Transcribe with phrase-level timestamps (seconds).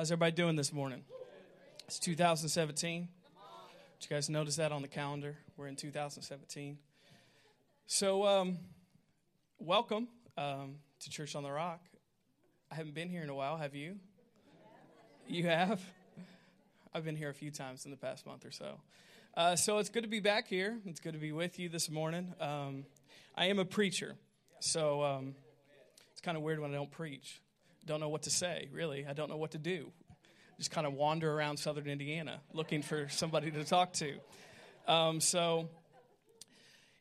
[0.00, 1.02] How's everybody doing this morning?
[1.86, 3.02] It's 2017.
[3.02, 3.08] Did
[4.00, 5.36] you guys notice that on the calendar?
[5.58, 6.78] We're in 2017.
[7.86, 8.56] So, um,
[9.58, 10.08] welcome
[10.38, 11.82] um, to Church on the Rock.
[12.72, 13.58] I haven't been here in a while.
[13.58, 13.96] Have you?
[15.28, 15.82] You have?
[16.94, 18.80] I've been here a few times in the past month or so.
[19.36, 20.78] Uh, so it's good to be back here.
[20.86, 22.32] It's good to be with you this morning.
[22.40, 22.86] Um,
[23.36, 24.16] I am a preacher,
[24.60, 25.34] so um,
[26.12, 27.42] it's kind of weird when I don't preach.
[27.86, 29.06] Don't know what to say, really.
[29.06, 29.90] I don't know what to do.
[30.58, 34.12] Just kind of wander around southern Indiana looking for somebody to talk to.
[34.86, 35.70] Um, so,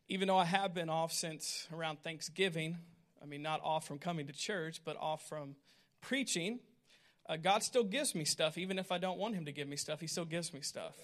[0.07, 2.77] even though I have been off since around Thanksgiving,
[3.21, 5.55] I mean, not off from coming to church, but off from
[6.01, 6.59] preaching,
[7.27, 8.57] uh, God still gives me stuff.
[8.57, 10.95] Even if I don't want Him to give me stuff, He still gives me stuff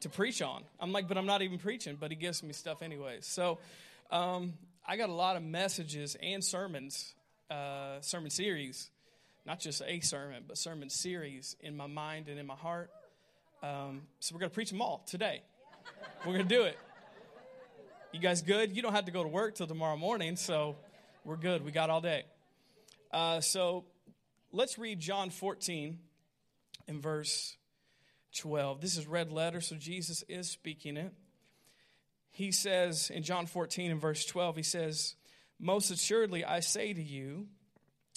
[0.00, 0.64] to preach on.
[0.78, 3.26] I'm like, but I'm not even preaching, but He gives me stuff anyways.
[3.26, 3.58] So,
[4.10, 4.52] um,
[4.86, 7.14] I got a lot of messages and sermons,
[7.50, 8.90] uh, sermon series
[9.46, 12.90] not just a sermon, but sermon series in my mind and in my heart.
[13.62, 15.42] Um, so we're going to preach them all today.
[16.26, 16.76] We're going to do it.
[18.12, 18.74] You guys good?
[18.74, 20.74] You don't have to go to work till tomorrow morning, so
[21.24, 21.64] we're good.
[21.64, 22.24] We got all day.
[23.12, 23.84] Uh, so
[24.52, 25.98] let's read John 14
[26.88, 27.56] in verse
[28.38, 28.80] 12.
[28.80, 31.12] This is red letter, so Jesus is speaking it.
[32.30, 35.14] He says in John 14 in verse 12, he says,
[35.60, 37.46] Most assuredly I say to you,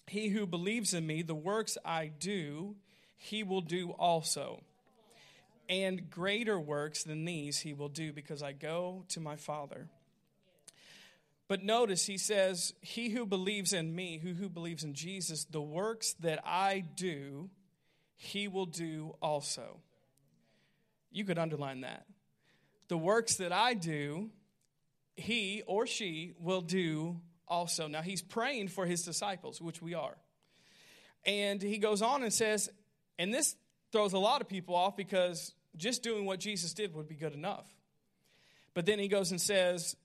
[0.09, 2.75] he who believes in me, the works I do,
[3.15, 4.61] he will do also.
[5.67, 9.87] And greater works than these he will do because I go to my Father.
[11.47, 15.61] But notice he says, He who believes in me, who, who believes in Jesus, the
[15.61, 17.49] works that I do,
[18.15, 19.79] he will do also.
[21.11, 22.05] You could underline that.
[22.87, 24.29] The works that I do,
[25.15, 27.87] he or she will do also.
[27.87, 30.15] Now, he's praying for his disciples, which we are.
[31.25, 32.69] And he goes on and says,
[33.17, 33.55] and this
[33.91, 37.33] throws a lot of people off because just doing what Jesus did would be good
[37.33, 37.65] enough.
[38.73, 39.95] But then he goes and says,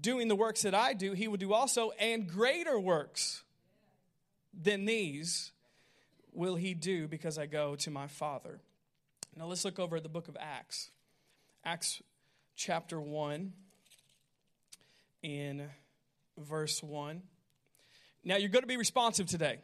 [0.00, 3.42] doing the works that I do, he will do also, and greater works
[4.54, 5.52] than these
[6.32, 8.60] will he do because I go to my Father.
[9.36, 10.90] Now let's look over at the book of Acts.
[11.64, 12.02] Acts
[12.56, 13.52] chapter 1
[15.22, 15.68] in
[16.38, 17.22] verse 1.
[18.24, 19.58] Now, you're going to be responsive today.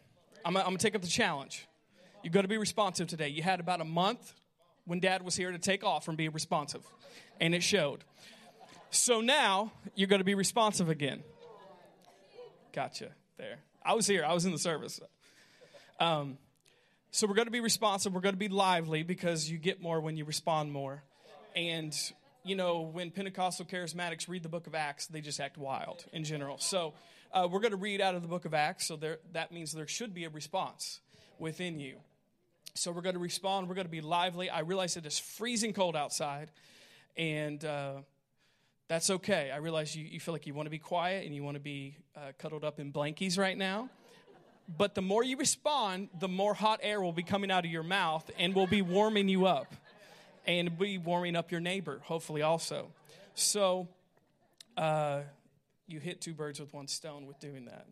[0.45, 1.67] I'm, going to take up the challenge.
[2.23, 3.29] You're going to be responsive today.
[3.29, 4.35] You had about a month
[4.85, 6.83] when dad was here to take off from being responsive,
[7.41, 8.05] and it showed.
[8.91, 11.23] So now you're going to be responsive again.
[12.73, 13.11] Gotcha.
[13.37, 13.59] There.
[13.85, 15.01] I was here, I was in the service.
[16.01, 16.39] Um,
[17.11, 18.13] so we're going to be responsive.
[18.13, 21.03] We're going to be lively because you get more when you respond more.
[21.55, 21.97] And
[22.47, 26.23] you know, when Pentecostal charismatics read the book of Acts, they just act wild in
[26.25, 26.59] general.
[26.59, 26.95] So
[27.33, 29.73] uh, we're going to read out of the book of Acts, so there, that means
[29.73, 31.01] there should be a response
[31.39, 31.97] within you.
[32.75, 33.69] So we're going to respond.
[33.69, 34.49] We're going to be lively.
[34.49, 36.51] I realize it is freezing cold outside,
[37.17, 37.95] and uh,
[38.87, 39.51] that's okay.
[39.53, 41.63] I realize you, you feel like you want to be quiet and you want to
[41.63, 43.91] be uh, cuddled up in blankies right now.
[44.79, 47.85] But the more you respond, the more hot air will be coming out of your
[47.85, 49.73] mouth and will be warming you up
[50.47, 52.93] and be warming up your neighbor, hopefully, also.
[53.35, 53.89] So,
[54.77, 55.21] uh,
[55.87, 57.87] you hit two birds with one stone with doing that.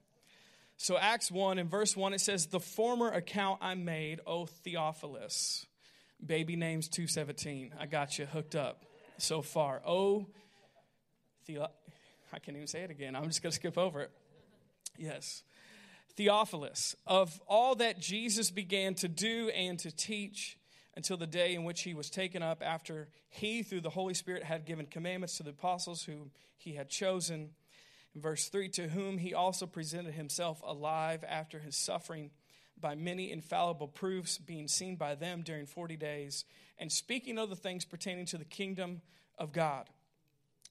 [0.77, 5.67] So, Acts 1 in verse 1, it says, The former account I made, O Theophilus.
[6.25, 7.75] Baby names 217.
[7.79, 8.85] I got you hooked up
[9.19, 9.83] so far.
[9.87, 10.27] Oh,
[11.47, 11.69] Theo-
[12.33, 13.15] I can't even say it again.
[13.15, 14.11] I'm just going to skip over it.
[14.97, 15.43] Yes.
[16.17, 20.57] Theophilus, of all that Jesus began to do and to teach
[20.97, 24.45] until the day in which he was taken up, after he, through the Holy Spirit,
[24.45, 27.51] had given commandments to the apostles whom he had chosen.
[28.15, 32.31] In verse 3, to whom he also presented himself alive after his suffering
[32.81, 36.45] by many infallible proofs, being seen by them during 40 days,
[36.79, 39.01] and speaking of the things pertaining to the kingdom
[39.39, 39.89] of God.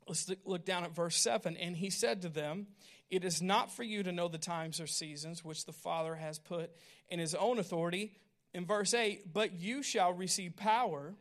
[0.07, 1.55] Let's look down at verse 7.
[1.57, 2.67] And he said to them,
[3.09, 6.40] It is not for you to know the times or seasons which the Father has
[6.40, 6.72] put
[7.09, 8.11] in his own authority
[8.53, 11.14] in verse 8, but you shall receive power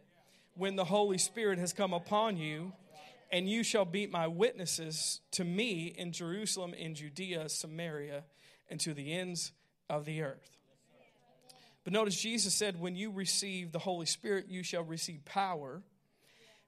[0.54, 2.72] when the Holy Spirit has come upon you,
[3.30, 8.24] and you shall be my witnesses to me in Jerusalem, in Judea, Samaria,
[8.68, 9.52] and to the ends
[9.88, 10.50] of the earth.
[11.84, 15.82] But notice Jesus said, When you receive the Holy Spirit, you shall receive power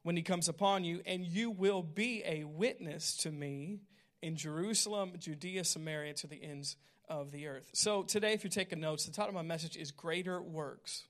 [0.02, 3.80] when he comes upon you, and you will be a witness to me
[4.22, 6.76] in Jerusalem, Judea, Samaria, to the ends
[7.08, 7.70] of the earth.
[7.72, 11.04] So today, if you're taking notes, the title of my message is Greater Works.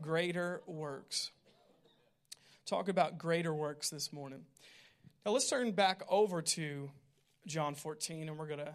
[0.00, 1.30] Greater Works.
[2.66, 4.44] Talk about greater works this morning.
[5.26, 6.90] Now let's turn back over to
[7.46, 8.74] John 14, and we're going to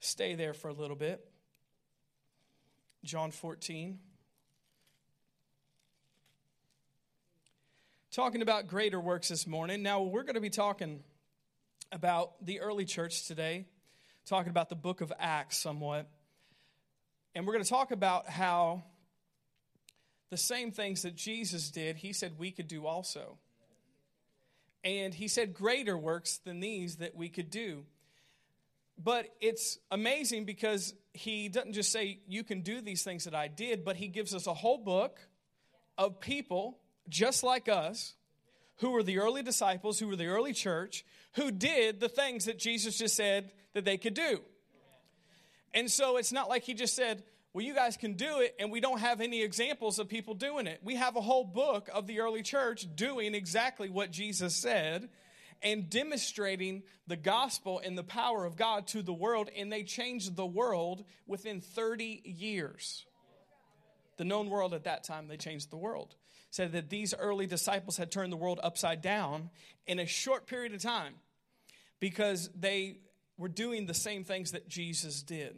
[0.00, 1.24] stay there for a little bit.
[3.04, 3.98] John 14.
[8.10, 9.82] Talking about greater works this morning.
[9.82, 11.04] Now, we're going to be talking
[11.92, 13.66] about the early church today,
[14.28, 16.06] talking about the book of Acts somewhat.
[17.34, 18.82] And we're going to talk about how
[20.30, 23.38] the same things that Jesus did, he said we could do also.
[24.84, 27.84] And he said greater works than these that we could do.
[29.02, 33.48] But it's amazing because he doesn't just say, You can do these things that I
[33.48, 35.18] did, but he gives us a whole book
[35.96, 36.78] of people
[37.08, 38.14] just like us
[38.76, 41.04] who were the early disciples, who were the early church,
[41.34, 44.40] who did the things that Jesus just said that they could do.
[45.72, 47.22] And so it's not like he just said,
[47.52, 50.66] well, you guys can do it, and we don't have any examples of people doing
[50.66, 50.80] it.
[50.82, 55.08] We have a whole book of the early church doing exactly what Jesus said
[55.62, 60.34] and demonstrating the gospel and the power of God to the world, and they changed
[60.34, 63.06] the world within 30 years.
[64.16, 66.16] The known world at that time, they changed the world.
[66.50, 69.50] Said that these early disciples had turned the world upside down
[69.86, 71.14] in a short period of time
[72.00, 72.98] because they
[73.38, 75.56] were doing the same things that Jesus did.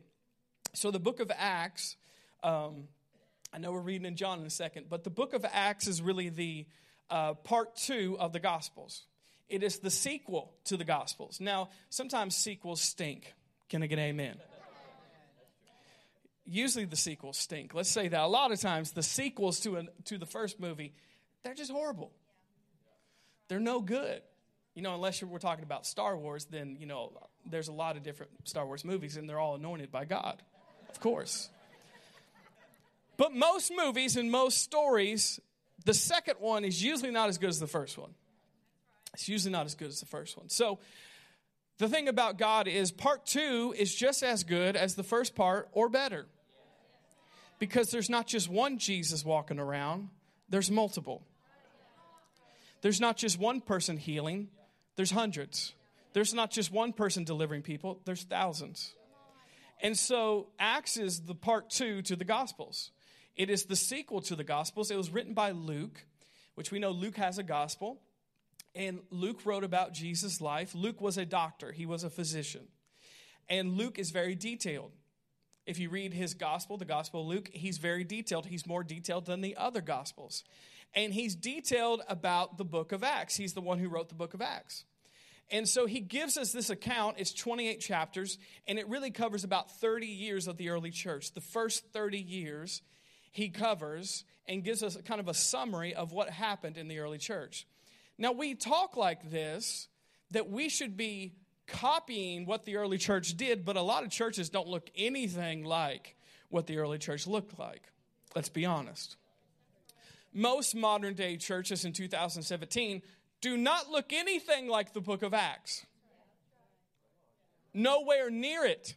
[0.75, 1.97] So the book of Acts,
[2.45, 2.85] um,
[3.53, 6.01] I know we're reading in John in a second, but the book of Acts is
[6.01, 6.67] really the
[7.09, 9.07] uh, part two of the Gospels.
[9.49, 11.41] It is the sequel to the Gospels.
[11.41, 13.35] Now, sometimes sequels stink.
[13.69, 14.37] Can I get amen?
[16.45, 17.75] Usually the sequels stink.
[17.75, 18.21] Let's say that.
[18.21, 20.95] A lot of times the sequels to, an, to the first movie,
[21.43, 22.13] they're just horrible.
[23.49, 24.23] They're no good.
[24.75, 27.13] You know, unless we're talking about Star Wars, then, you know,
[27.47, 30.43] there's a lot of different Star Wars movies and they're all anointed by God,
[30.89, 31.51] of course.
[33.17, 35.41] But most movies and most stories,
[35.85, 38.15] the second one is usually not as good as the first one.
[39.13, 40.49] It's usually not as good as the first one.
[40.49, 40.79] So
[41.79, 45.69] the thing about God is part two is just as good as the first part
[45.73, 46.27] or better.
[47.59, 50.09] Because there's not just one Jesus walking around,
[50.49, 51.23] there's multiple.
[52.83, 54.49] There's not just one person healing,
[54.97, 55.75] there's hundreds.
[56.13, 58.95] There's not just one person delivering people, there's thousands.
[59.83, 62.91] And so Acts is the part two to the Gospels.
[63.37, 64.91] It is the sequel to the Gospels.
[64.91, 66.05] It was written by Luke,
[66.55, 68.01] which we know Luke has a gospel.
[68.75, 70.75] And Luke wrote about Jesus' life.
[70.75, 72.69] Luke was a doctor, he was a physician.
[73.49, 74.93] And Luke is very detailed.
[75.67, 78.47] If you read his gospel, the Gospel of Luke, he's very detailed.
[78.47, 80.43] He's more detailed than the other gospels.
[80.95, 83.37] And he's detailed about the book of Acts.
[83.37, 84.85] He's the one who wrote the book of Acts.
[85.51, 87.17] And so he gives us this account.
[87.19, 88.39] It's 28 chapters,
[88.69, 91.33] and it really covers about 30 years of the early church.
[91.33, 92.83] The first 30 years
[93.33, 97.19] he covers and gives us kind of a summary of what happened in the early
[97.19, 97.67] church.
[98.19, 99.89] Now, we talk like this
[100.33, 101.35] that we should be
[101.67, 106.17] copying what the early church did, but a lot of churches don't look anything like
[106.49, 107.83] what the early church looked like.
[108.35, 109.17] Let's be honest.
[110.33, 113.03] Most modern day churches in 2017
[113.41, 115.87] do not look anything like the book of Acts.
[117.73, 118.95] Nowhere near it.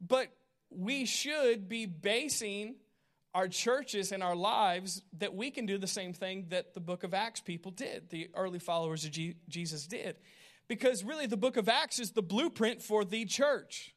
[0.00, 0.28] But
[0.70, 2.76] we should be basing
[3.34, 7.02] our churches and our lives that we can do the same thing that the book
[7.02, 10.16] of Acts people did, the early followers of G- Jesus did.
[10.68, 13.94] Because really, the book of Acts is the blueprint for the church.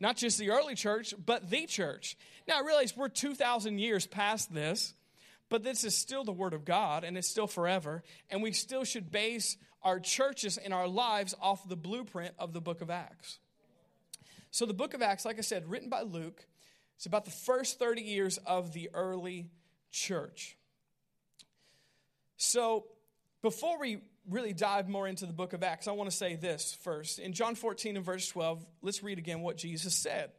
[0.00, 2.16] Not just the early church, but the church.
[2.46, 4.94] Now, I realize we're 2,000 years past this,
[5.48, 8.02] but this is still the Word of God and it's still forever.
[8.30, 12.60] And we still should base our churches and our lives off the blueprint of the
[12.60, 13.38] book of Acts.
[14.50, 16.46] So, the book of Acts, like I said, written by Luke,
[16.96, 19.50] it's about the first 30 years of the early
[19.90, 20.56] church.
[22.36, 22.86] So,
[23.42, 26.76] before we really dive more into the book of Acts, I want to say this
[26.82, 27.18] first.
[27.18, 30.30] In John 14 and verse 12, let's read again what Jesus said.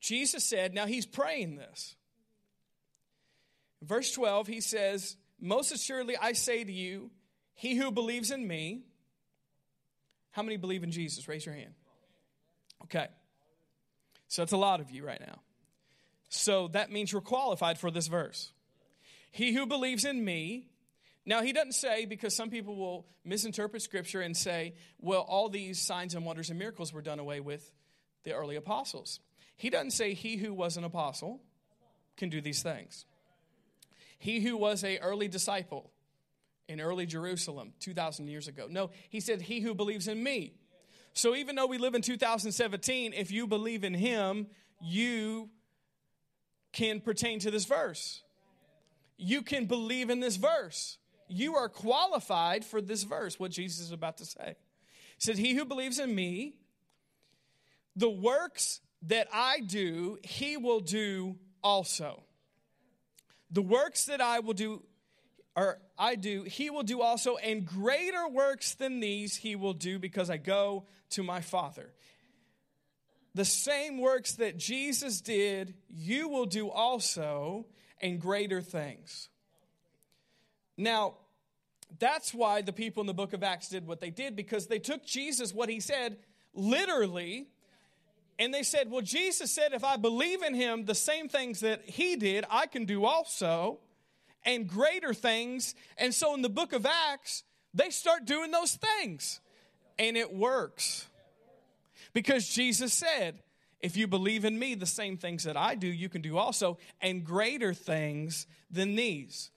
[0.00, 1.96] Jesus said, now he's praying this.
[3.84, 7.10] Verse 12, he says, Most assuredly I say to you,
[7.54, 8.82] he who believes in me,
[10.32, 11.28] how many believe in Jesus?
[11.28, 11.74] Raise your hand.
[12.84, 13.06] Okay.
[14.28, 15.40] So that's a lot of you right now.
[16.28, 18.52] So that means you're qualified for this verse.
[19.30, 20.66] He who believes in me,
[21.24, 25.80] now he doesn't say, because some people will misinterpret scripture and say, well, all these
[25.80, 27.70] signs and wonders and miracles were done away with
[28.24, 29.20] the early apostles.
[29.56, 31.40] He doesn't say he who was an apostle
[32.16, 33.04] can do these things.
[34.18, 35.90] He who was a early disciple
[36.68, 38.66] in early Jerusalem 2,000 years ago.
[38.70, 40.54] No, he said, he who believes in me
[41.14, 44.48] so even though we live in 2017, if you believe in him,
[44.80, 45.48] you
[46.72, 48.24] can pertain to this verse.
[49.16, 50.98] You can believe in this verse.
[51.28, 54.56] You are qualified for this verse, what Jesus is about to say.
[55.16, 56.56] He said, He who believes in me,
[57.94, 62.24] the works that I do, he will do also.
[63.54, 64.82] The works that I will do,
[65.54, 70.00] or I do, he will do also, and greater works than these he will do
[70.00, 71.94] because I go to my Father.
[73.36, 77.66] The same works that Jesus did, you will do also,
[78.02, 79.28] and greater things.
[80.76, 81.14] Now,
[82.00, 84.80] that's why the people in the book of Acts did what they did because they
[84.80, 86.16] took Jesus, what he said,
[86.54, 87.46] literally,
[88.38, 91.82] and they said, Well, Jesus said, if I believe in him, the same things that
[91.88, 93.78] he did, I can do also,
[94.44, 95.74] and greater things.
[95.96, 99.40] And so in the book of Acts, they start doing those things,
[99.98, 101.06] and it works.
[102.12, 103.40] Because Jesus said,
[103.80, 106.78] if you believe in me, the same things that I do, you can do also,
[107.00, 109.50] and greater things than these.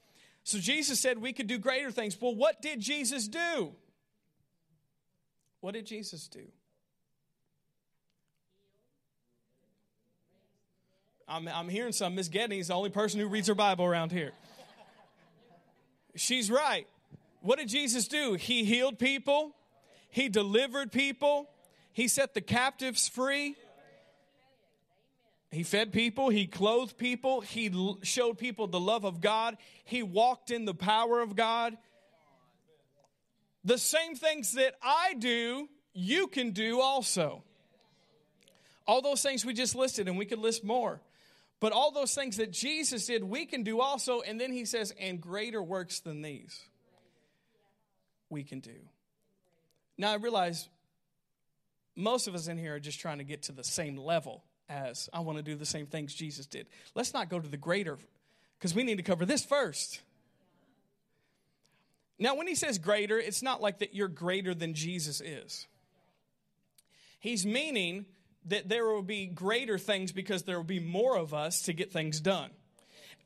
[0.43, 2.17] So Jesus said we could do greater things.
[2.19, 3.73] Well, what did Jesus do?
[5.61, 6.43] What did Jesus do?
[11.27, 12.15] I'm, I'm hearing some.
[12.15, 14.31] Miss Getty is the only person who reads her Bible around here.
[16.15, 16.87] She's right.
[17.41, 18.33] What did Jesus do?
[18.33, 19.55] He healed people,
[20.09, 21.49] He delivered people,
[21.93, 23.55] He set the captives free.
[25.49, 27.71] He fed people, he clothed people, he
[28.03, 31.77] showed people the love of God, he walked in the power of God.
[33.63, 37.43] The same things that I do, you can do also.
[38.85, 40.99] All those things we just listed, and we could list more.
[41.59, 44.21] But all those things that Jesus did, we can do also.
[44.21, 46.61] And then he says, and greater works than these
[48.29, 48.75] we can do.
[49.97, 50.69] Now, I realize
[51.95, 55.09] most of us in here are just trying to get to the same level as
[55.11, 56.67] I want to do the same things Jesus did.
[56.93, 57.97] Let's not go to the greater
[58.59, 60.01] because we need to cover this first.
[62.19, 65.67] Now, when he says greater, it's not like that you're greater than Jesus is.
[67.19, 68.05] He's meaning
[68.47, 71.91] that there will be greater things because there will be more of us to get
[71.91, 72.49] things done.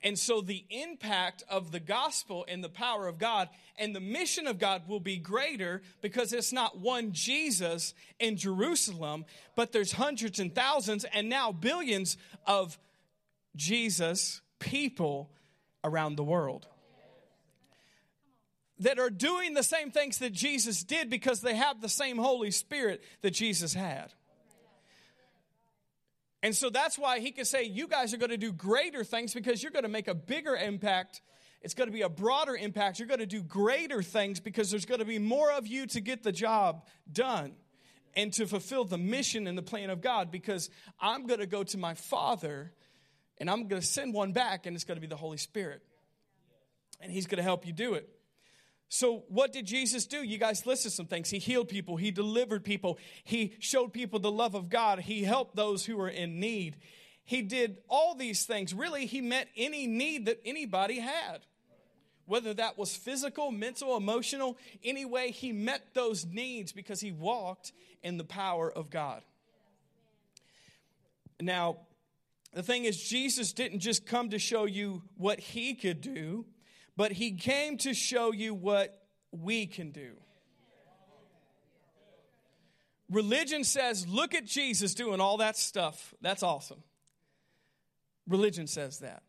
[0.03, 4.47] And so the impact of the gospel and the power of God and the mission
[4.47, 9.25] of God will be greater because it's not one Jesus in Jerusalem,
[9.55, 12.79] but there's hundreds and thousands and now billions of
[13.55, 15.29] Jesus people
[15.83, 16.67] around the world
[18.79, 22.49] that are doing the same things that Jesus did because they have the same Holy
[22.49, 24.11] Spirit that Jesus had.
[26.43, 29.33] And so that's why he can say, You guys are going to do greater things
[29.33, 31.21] because you're going to make a bigger impact.
[31.61, 32.97] It's going to be a broader impact.
[32.97, 36.01] You're going to do greater things because there's going to be more of you to
[36.01, 37.53] get the job done
[38.15, 40.69] and to fulfill the mission and the plan of God because
[40.99, 42.73] I'm going to go to my Father
[43.41, 45.81] and I'm going to send one back, and it's going to be the Holy Spirit.
[46.99, 48.07] And He's going to help you do it.
[48.93, 50.21] So, what did Jesus do?
[50.21, 51.29] You guys listed some things.
[51.29, 55.55] He healed people, He delivered people, He showed people the love of God, He helped
[55.55, 56.75] those who were in need.
[57.23, 58.73] He did all these things.
[58.73, 61.39] Really, He met any need that anybody had.
[62.25, 67.71] Whether that was physical, mental, emotional, anyway, He met those needs because He walked
[68.03, 69.21] in the power of God.
[71.39, 71.77] Now,
[72.51, 76.45] the thing is, Jesus didn't just come to show you what He could do
[76.97, 80.11] but he came to show you what we can do.
[83.09, 86.13] Religion says, look at Jesus doing all that stuff.
[86.21, 86.81] That's awesome.
[88.27, 89.23] Religion says that.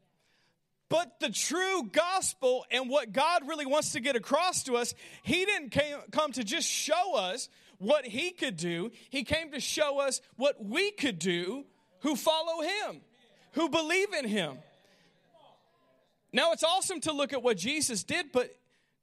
[0.88, 5.45] But the true gospel and what God really wants to get across to us, He
[5.47, 8.90] didn't came, come to just show us what He could do.
[9.09, 11.64] He came to show us what we could do
[12.00, 13.00] who follow Him,
[13.52, 14.59] who believe in Him.
[16.32, 18.54] Now, it's awesome to look at what Jesus did, but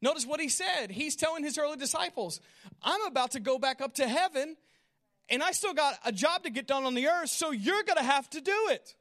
[0.01, 0.89] notice what he said.
[0.89, 2.41] He's telling his early disciples,
[2.81, 4.57] I'm about to go back up to heaven,
[5.29, 7.98] and I still got a job to get done on the earth, so you're going
[7.98, 8.95] to have to do it.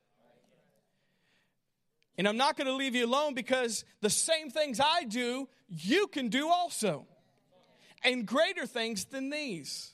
[2.18, 6.08] And I'm not going to leave you alone because the same things I do, you
[6.08, 7.06] can do also.
[8.04, 9.92] And greater things than these.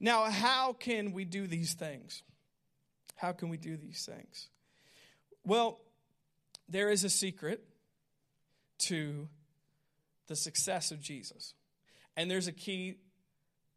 [0.00, 2.22] Now, how can we do these things?
[3.14, 4.48] How can we do these things?
[5.44, 5.78] Well,
[6.70, 7.62] there is a secret
[8.78, 9.28] to
[10.28, 11.54] the success of Jesus.
[12.16, 12.96] And there's a key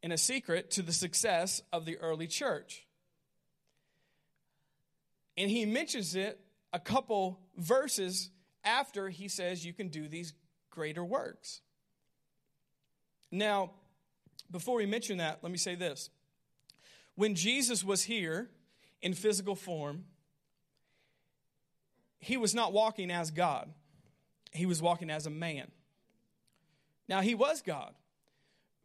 [0.04, 2.86] and a secret to the success of the early church.
[5.36, 6.40] And he mentions it
[6.72, 8.30] a couple verses
[8.64, 10.34] after he says you can do these
[10.70, 11.62] greater works.
[13.32, 13.72] Now,
[14.52, 16.12] before we mention that, let me say this.
[17.16, 18.50] When Jesus was here
[19.02, 20.06] in physical form,
[22.24, 23.70] he was not walking as God,
[24.52, 25.70] he was walking as a man.
[27.08, 27.94] Now, he was God.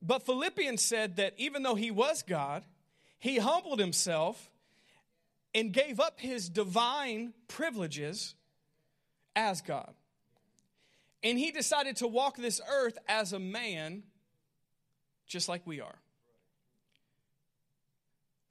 [0.02, 2.64] But Philippians said that even though he was God,
[3.18, 4.50] he humbled himself
[5.54, 8.34] and gave up his divine privileges
[9.36, 9.94] as God.
[11.22, 14.02] And he decided to walk this earth as a man,
[15.26, 15.98] just like we are.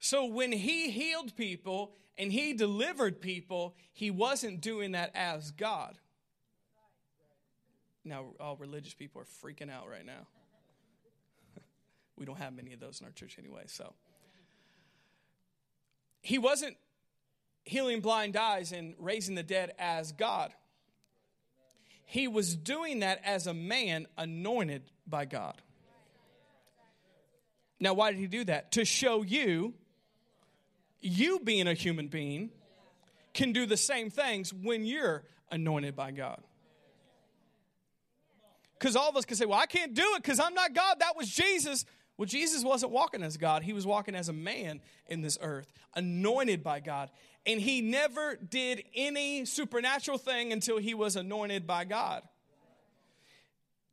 [0.00, 5.96] So when he healed people and he delivered people, he wasn't doing that as God.
[8.04, 10.26] Now, all religious people are freaking out right now.
[12.16, 13.94] we don't have many of those in our church anyway, so.
[16.20, 16.76] He wasn't
[17.64, 20.52] healing blind eyes and raising the dead as God.
[22.04, 25.60] He was doing that as a man anointed by God.
[27.78, 28.72] Now, why did he do that?
[28.72, 29.74] To show you,
[31.00, 32.50] you being a human being,
[33.34, 36.42] can do the same things when you're anointed by God.
[38.78, 40.96] Because all of us can say, well, I can't do it because I'm not God.
[41.00, 41.84] That was Jesus.
[42.16, 45.72] Well, Jesus wasn't walking as God, he was walking as a man in this earth,
[45.94, 47.10] anointed by God.
[47.46, 52.22] And he never did any supernatural thing until he was anointed by God.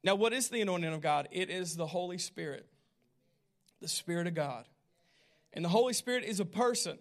[0.03, 1.27] Now, what is the anointing of God?
[1.31, 2.65] It is the Holy Spirit,
[3.79, 4.65] the Spirit of God.
[5.55, 6.99] And the Holy Spirit is a person.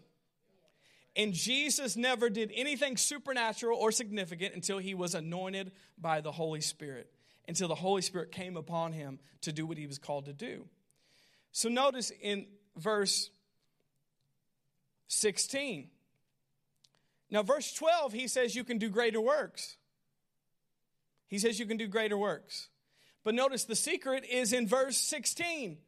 [1.16, 6.60] And Jesus never did anything supernatural or significant until he was anointed by the Holy
[6.60, 7.12] Spirit,
[7.46, 10.66] until the Holy Spirit came upon him to do what he was called to do.
[11.52, 12.46] So notice in
[12.76, 13.30] verse
[15.08, 15.88] 16.
[17.30, 19.76] Now, verse 12, he says you can do greater works.
[21.28, 22.68] He says you can do greater works.
[23.24, 25.78] But notice the secret is in verse 16.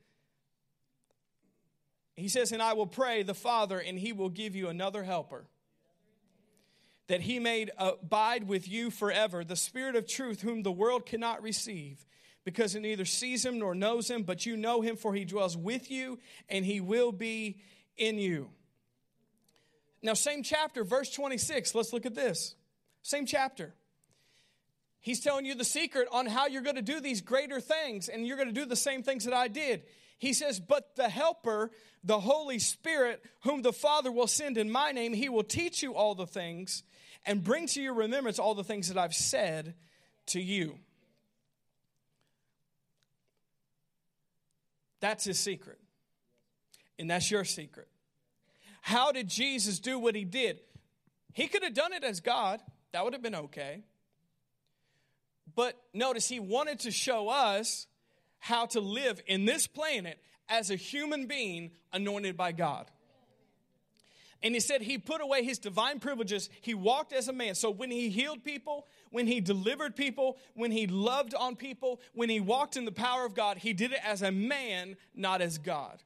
[2.17, 5.47] He says, And I will pray the Father, and he will give you another helper,
[7.09, 11.43] that he may abide with you forever, the Spirit of truth, whom the world cannot
[11.43, 12.05] receive
[12.47, 15.57] because it neither sees him nor knows him, but you know him, for he dwells
[15.57, 16.17] with you
[16.49, 17.59] and he will be
[17.97, 18.49] in you.
[20.01, 21.75] Now, same chapter, verse 26.
[21.75, 22.55] Let's look at this.
[23.03, 23.75] Same chapter.
[25.01, 28.25] He's telling you the secret on how you're going to do these greater things, and
[28.25, 29.83] you're going to do the same things that I did.
[30.19, 31.71] He says, But the Helper,
[32.03, 35.95] the Holy Spirit, whom the Father will send in my name, he will teach you
[35.95, 36.83] all the things
[37.25, 39.75] and bring to your remembrance all the things that I've said
[40.27, 40.79] to you.
[45.01, 45.79] That's his secret.
[46.99, 47.89] And that's your secret.
[48.81, 50.61] How did Jesus do what he did?
[51.35, 53.83] He could have done it as God, that would have been okay.
[55.55, 57.87] But notice he wanted to show us
[58.39, 60.19] how to live in this planet
[60.49, 62.91] as a human being anointed by God.
[64.43, 66.51] And he said he put away his divine privileges.
[66.61, 67.55] He walked as a man.
[67.55, 72.29] So when he healed people, when he delivered people, when he loved on people, when
[72.29, 75.59] he walked in the power of God, he did it as a man, not as
[75.59, 76.03] God.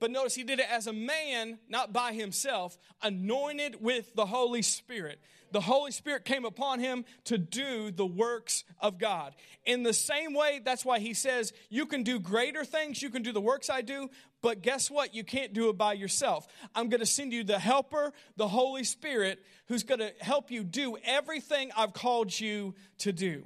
[0.00, 4.62] But notice he did it as a man, not by himself, anointed with the Holy
[4.62, 5.20] Spirit.
[5.52, 9.34] The Holy Spirit came upon him to do the works of God.
[9.66, 13.22] In the same way, that's why he says, You can do greater things, you can
[13.22, 14.08] do the works I do,
[14.40, 15.14] but guess what?
[15.14, 16.46] You can't do it by yourself.
[16.74, 20.64] I'm going to send you the helper, the Holy Spirit, who's going to help you
[20.64, 23.44] do everything I've called you to do.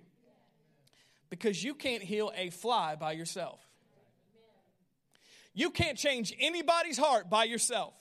[1.31, 3.64] Because you can't heal a fly by yourself.
[5.55, 7.95] You can't change anybody's heart by yourself.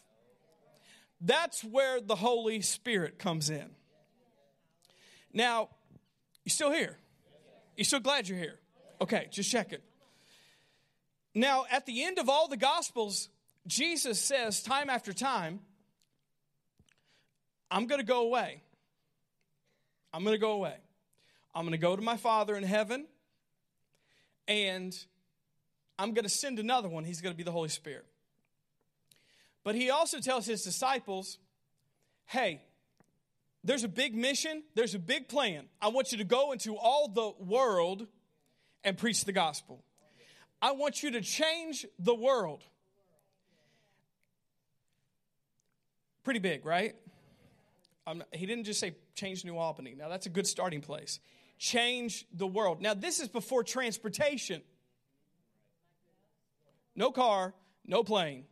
[1.21, 3.69] That's where the Holy Spirit comes in.
[5.31, 5.69] Now,
[6.43, 6.97] you still here?
[7.77, 8.59] You still glad you're here?
[8.99, 9.83] Okay, just check it.
[11.35, 13.29] Now, at the end of all the Gospels,
[13.65, 15.61] Jesus says time after time,
[17.71, 18.61] I'm going to go away.
[20.13, 20.75] I'm going to go away.
[21.55, 23.05] I'm going to go to my Father in heaven,
[24.47, 24.95] and
[25.97, 27.03] I'm going to send another one.
[27.03, 28.05] He's going to be the Holy Spirit.
[29.63, 31.37] But he also tells his disciples,
[32.25, 32.61] hey,
[33.63, 35.65] there's a big mission, there's a big plan.
[35.81, 38.07] I want you to go into all the world
[38.83, 39.83] and preach the gospel.
[40.61, 42.63] I want you to change the world.
[46.23, 46.95] Pretty big, right?
[48.07, 49.95] Not, he didn't just say change New Albany.
[49.97, 51.19] Now, that's a good starting place.
[51.57, 52.81] Change the world.
[52.81, 54.61] Now, this is before transportation.
[56.95, 57.53] No car,
[57.85, 58.45] no plane.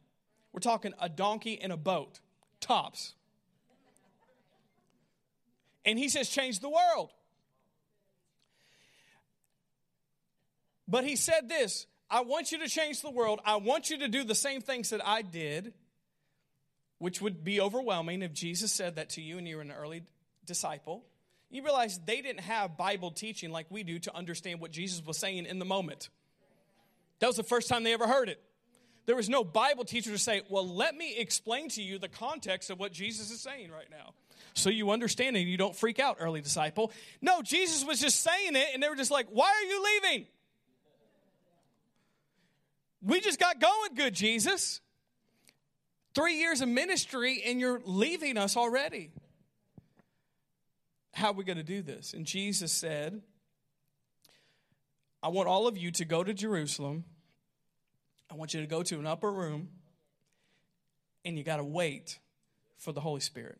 [0.53, 2.19] We're talking a donkey and a boat,
[2.59, 3.13] tops.
[5.85, 7.11] And he says, change the world.
[10.87, 13.39] But he said this I want you to change the world.
[13.45, 15.73] I want you to do the same things that I did,
[16.99, 20.03] which would be overwhelming if Jesus said that to you and you were an early
[20.45, 21.05] disciple.
[21.49, 25.17] You realize they didn't have Bible teaching like we do to understand what Jesus was
[25.17, 26.09] saying in the moment.
[27.21, 28.41] That was the first time they ever heard it.
[29.05, 32.69] There was no Bible teacher to say, Well, let me explain to you the context
[32.69, 34.13] of what Jesus is saying right now.
[34.53, 36.91] So you understand and you don't freak out, early disciple.
[37.21, 40.27] No, Jesus was just saying it, and they were just like, Why are you leaving?
[43.03, 44.81] We just got going good, Jesus.
[46.13, 49.11] Three years of ministry, and you're leaving us already.
[51.13, 52.13] How are we going to do this?
[52.13, 53.21] And Jesus said,
[55.23, 57.03] I want all of you to go to Jerusalem.
[58.29, 59.69] I want you to go to an upper room,
[61.23, 62.17] and you got to wait
[62.77, 63.59] for the Holy Spirit.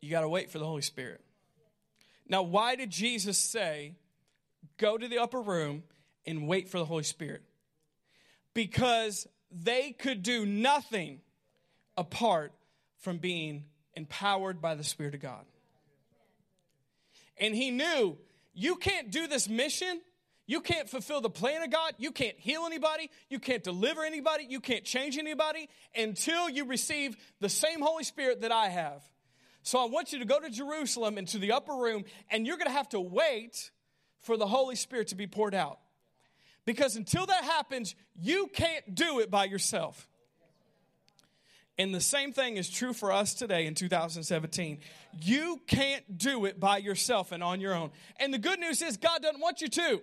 [0.00, 1.20] You got to wait for the Holy Spirit.
[2.26, 3.94] Now, why did Jesus say,
[4.78, 5.84] go to the upper room
[6.26, 7.42] and wait for the Holy Spirit?
[8.54, 11.20] Because they could do nothing
[11.96, 12.52] apart
[12.98, 15.44] from being empowered by the Spirit of God.
[17.36, 18.16] And he knew
[18.54, 20.00] you can't do this mission.
[20.46, 21.94] You can't fulfill the plan of God.
[21.98, 23.10] You can't heal anybody.
[23.30, 24.46] You can't deliver anybody.
[24.48, 29.02] You can't change anybody until you receive the same Holy Spirit that I have.
[29.62, 32.66] So I want you to go to Jerusalem into the upper room, and you're going
[32.66, 33.70] to have to wait
[34.20, 35.78] for the Holy Spirit to be poured out.
[36.64, 40.08] Because until that happens, you can't do it by yourself.
[41.78, 44.80] And the same thing is true for us today in 2017.
[45.20, 47.90] You can't do it by yourself and on your own.
[48.18, 50.02] And the good news is, God doesn't want you to.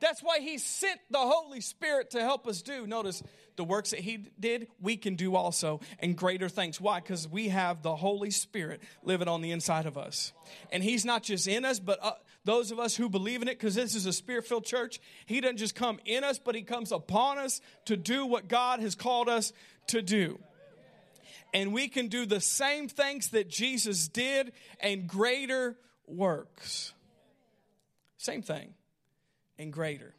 [0.00, 2.86] That's why He sent the Holy Spirit to help us do.
[2.86, 3.22] Notice
[3.56, 6.80] the works that He did, we can do also, and greater things.
[6.80, 7.00] Why?
[7.00, 10.32] Because we have the Holy Spirit living on the inside of us.
[10.72, 12.12] And He's not just in us, but uh,
[12.44, 15.40] those of us who believe in it, because this is a spirit filled church, He
[15.40, 18.94] doesn't just come in us, but He comes upon us to do what God has
[18.94, 19.52] called us
[19.88, 20.38] to do.
[21.52, 26.92] And we can do the same things that Jesus did and greater works.
[28.18, 28.74] Same thing
[29.58, 30.14] and greater.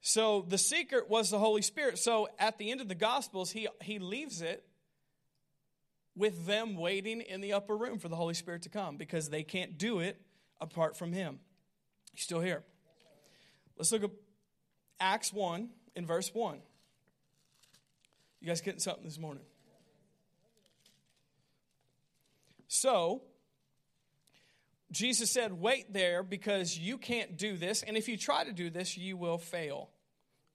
[0.00, 1.98] So the secret was the Holy Spirit.
[1.98, 4.64] So at the end of the Gospels, he, he leaves it
[6.16, 9.42] with them waiting in the upper room for the Holy Spirit to come because they
[9.42, 10.20] can't do it
[10.60, 11.40] apart from Him.
[12.12, 12.62] He's still here.
[13.76, 14.10] Let's look at
[15.00, 16.60] Acts 1 in verse 1.
[18.44, 19.42] You guys getting something this morning?
[22.68, 23.22] So,
[24.90, 27.82] Jesus said, Wait there because you can't do this.
[27.82, 29.88] And if you try to do this, you will fail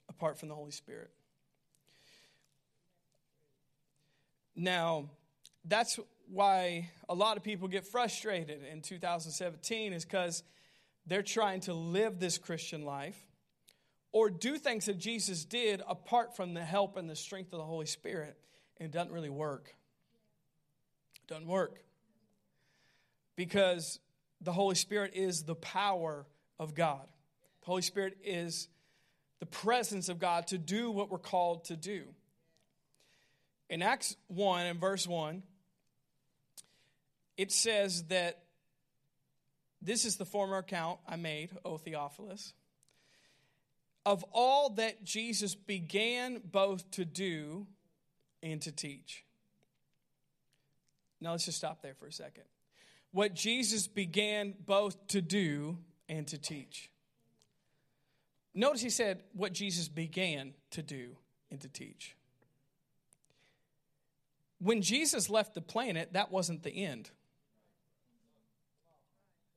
[0.07, 1.09] apart from the Holy Spirit.
[4.55, 5.09] Now,
[5.65, 10.43] that's why a lot of people get frustrated in 2017 is because
[11.07, 13.17] they're trying to live this Christian life
[14.11, 17.65] or do things that Jesus did apart from the help and the strength of the
[17.65, 18.37] Holy Spirit,
[18.77, 19.75] and it doesn't really work.
[21.15, 21.83] It doesn't work.
[23.35, 23.99] Because
[24.41, 26.25] the Holy Spirit is the power
[26.59, 27.07] of God.
[27.61, 28.67] The Holy Spirit is
[29.39, 32.03] the presence of God to do what we're called to do.
[33.69, 35.43] In Acts 1 and verse 1,
[37.37, 38.43] it says that
[39.81, 42.53] this is the former account I made, O Theophilus,
[44.09, 47.67] of all that Jesus began both to do
[48.41, 49.23] and to teach.
[51.21, 52.45] Now let's just stop there for a second.
[53.11, 55.77] What Jesus began both to do
[56.09, 56.89] and to teach.
[58.55, 61.15] Notice he said what Jesus began to do
[61.51, 62.15] and to teach.
[64.57, 67.11] When Jesus left the planet, that wasn't the end.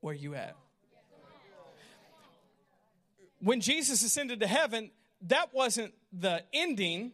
[0.01, 0.57] Where you at?
[3.43, 7.11] When Jesus ascended to heaven, that wasn't the ending,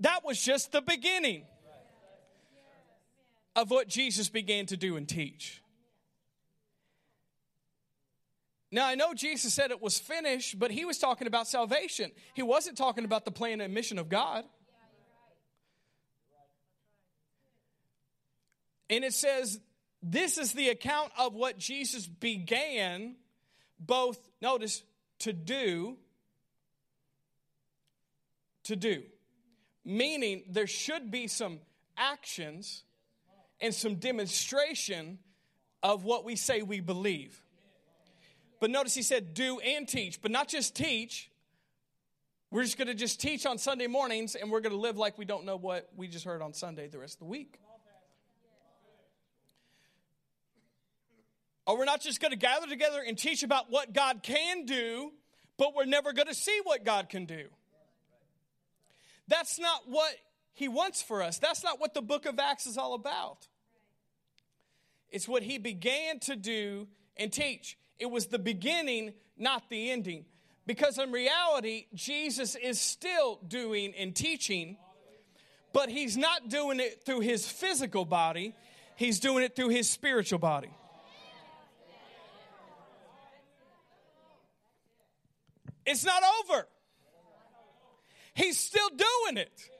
[0.00, 1.44] that was just the beginning
[3.54, 5.62] of what Jesus began to do and teach.
[8.70, 12.10] Now, I know Jesus said it was finished, but he was talking about salvation.
[12.34, 14.44] He wasn't talking about the plan and mission of God.
[18.90, 19.58] And it says,
[20.02, 23.16] this is the account of what Jesus began
[23.80, 24.82] both, notice,
[25.20, 25.96] to do,
[28.64, 29.02] to do.
[29.84, 31.60] Meaning there should be some
[31.96, 32.84] actions
[33.60, 35.18] and some demonstration
[35.82, 37.40] of what we say we believe.
[38.60, 41.30] But notice he said, do and teach, but not just teach.
[42.50, 45.18] We're just going to just teach on Sunday mornings and we're going to live like
[45.18, 47.58] we don't know what we just heard on Sunday the rest of the week.
[51.66, 55.12] Or we're not just going to gather together and teach about what God can do,
[55.56, 57.48] but we're never going to see what God can do.
[59.28, 60.14] That's not what
[60.54, 61.38] He wants for us.
[61.38, 63.48] That's not what the book of Acts is all about.
[65.10, 67.76] It's what He began to do and teach.
[67.98, 70.26] It was the beginning, not the ending.
[70.66, 74.76] Because in reality, Jesus is still doing and teaching,
[75.72, 78.52] but he's not doing it through his physical body,
[78.96, 80.70] he's doing it through his spiritual body.
[85.86, 86.66] It's not over.
[88.34, 89.70] He's still doing it.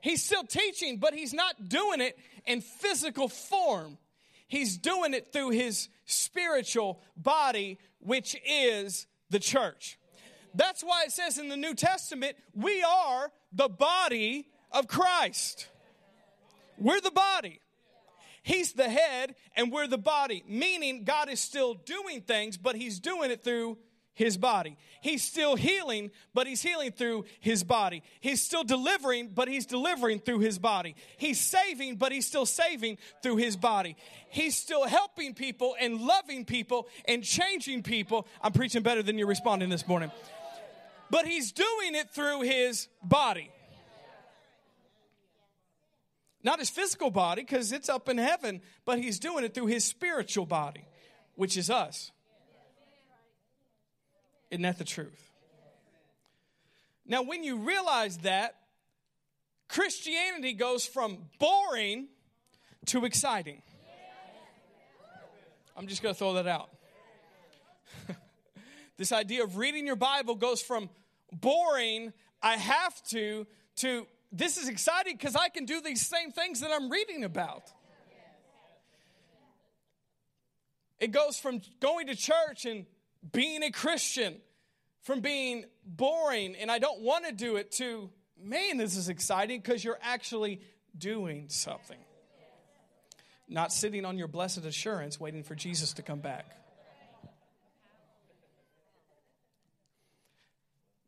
[0.00, 3.98] He's still teaching, but he's not doing it in physical form.
[4.46, 9.98] He's doing it through his spiritual body, which is the church.
[10.54, 15.68] That's why it says in the New Testament, we are the body of Christ.
[16.78, 17.60] We're the body.
[18.42, 23.00] He's the head and we're the body, meaning God is still doing things, but He's
[23.00, 23.78] doing it through
[24.18, 24.76] his body.
[25.00, 28.02] He's still healing, but he's healing through his body.
[28.18, 30.96] He's still delivering, but he's delivering through his body.
[31.18, 33.96] He's saving, but he's still saving through his body.
[34.28, 38.26] He's still helping people and loving people and changing people.
[38.42, 40.10] I'm preaching better than you're responding this morning.
[41.10, 43.52] But he's doing it through his body.
[46.42, 49.84] Not his physical body, because it's up in heaven, but he's doing it through his
[49.84, 50.84] spiritual body,
[51.36, 52.10] which is us.
[54.50, 55.30] Isn't that the truth?
[57.06, 58.54] Now, when you realize that,
[59.68, 62.08] Christianity goes from boring
[62.86, 63.62] to exciting.
[65.76, 66.70] I'm just going to throw that out.
[68.96, 70.90] this idea of reading your Bible goes from
[71.32, 76.60] boring, I have to, to this is exciting because I can do these same things
[76.60, 77.70] that I'm reading about.
[80.98, 82.84] It goes from going to church and
[83.32, 84.36] being a Christian
[85.02, 88.10] from being boring and I don't want to do it to,
[88.40, 90.60] man, this is exciting because you're actually
[90.96, 91.98] doing something.
[93.48, 96.44] Not sitting on your blessed assurance waiting for Jesus to come back.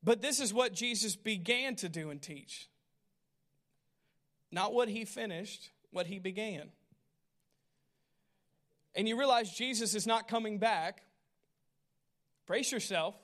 [0.02, 2.68] But this is what Jesus began to do and teach.
[4.50, 6.70] Not what he finished, what he began.
[8.94, 11.02] And you realize Jesus is not coming back
[12.50, 13.14] Brace yourself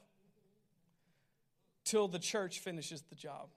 [1.84, 3.48] till the church finishes the job.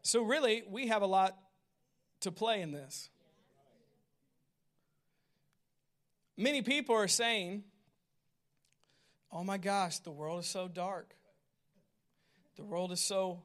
[0.00, 1.36] So, really, we have a lot
[2.20, 3.10] to play in this.
[6.38, 7.64] Many people are saying,
[9.30, 11.14] Oh my gosh, the world is so dark.
[12.56, 13.42] The world is so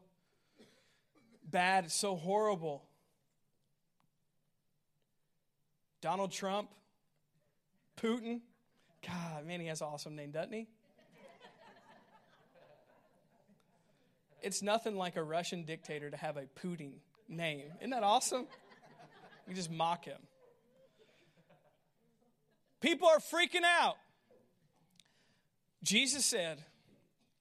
[1.43, 2.85] bad, it's so horrible.
[5.99, 6.69] Donald Trump,
[7.97, 8.39] Putin,
[9.05, 10.67] God, man, he has an awesome name, doesn't he?
[14.41, 16.91] it's nothing like a Russian dictator to have a Putin
[17.27, 17.65] name.
[17.79, 18.47] Isn't that awesome?
[19.47, 20.19] You just mock him.
[22.81, 23.95] People are freaking out.
[25.83, 26.63] Jesus said,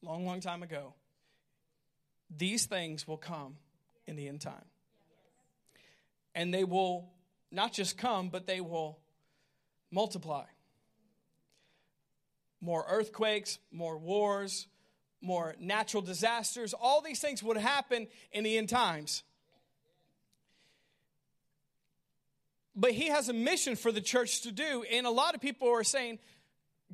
[0.02, 0.94] long, long time ago,
[2.36, 3.56] these things will come
[4.06, 4.64] in the end time.
[6.34, 7.10] And they will
[7.50, 8.98] not just come, but they will
[9.90, 10.44] multiply
[12.62, 14.68] more earthquakes, more wars,
[15.20, 16.72] more natural disasters.
[16.72, 19.24] All these things would happen in the end times.
[22.74, 24.84] But he has a mission for the church to do.
[24.90, 26.20] And a lot of people are saying,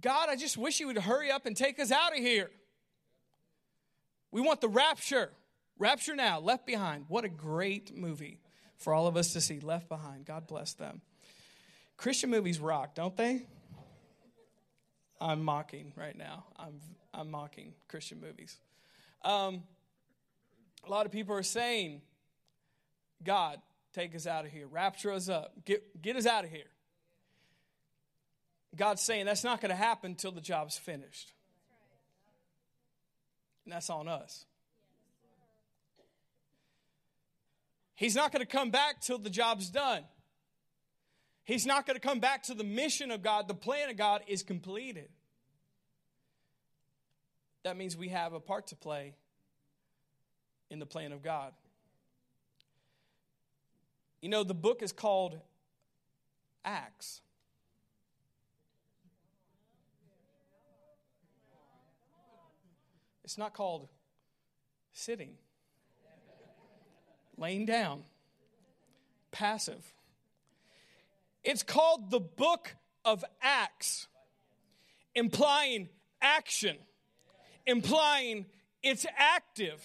[0.01, 2.51] God, I just wish you would hurry up and take us out of here.
[4.33, 5.31] We want the rapture.
[5.79, 7.05] Rapture now, Left Behind.
[7.09, 8.41] What a great movie
[8.79, 9.61] for all of us to see.
[9.61, 10.25] Left Behind.
[10.25, 11.03] God bless them.
[11.97, 13.47] Christian movies rock, don't they?
[15.21, 16.45] I'm mocking right now.
[16.57, 16.81] I'm,
[17.13, 18.57] I'm mocking Christian movies.
[19.25, 19.63] Um,
[20.87, 22.03] a lot of people are saying,
[23.23, 23.59] God,
[23.93, 24.67] take us out of here.
[24.67, 25.53] Rapture us up.
[25.65, 26.71] Get, get us out of here.
[28.77, 31.33] God's saying that's not going to happen until the job's finished.
[33.65, 34.45] And that's on us.
[37.95, 40.05] He's not going to come back till the job's done.
[41.49, 43.49] He's not going to come back to the mission of God.
[43.49, 45.09] The plan of God is completed.
[47.65, 49.15] That means we have a part to play
[50.69, 51.55] in the plan of God.
[54.21, 55.39] You know, the book is called
[56.67, 57.23] Acts.
[63.25, 63.89] It's not called
[64.93, 65.31] sitting,
[67.39, 68.03] laying down,
[69.33, 69.95] passive.
[71.45, 72.75] It's called the book
[73.05, 74.09] of Acts,
[75.15, 75.89] implying
[76.21, 76.77] action,
[77.67, 78.47] implying
[78.83, 79.85] it's active.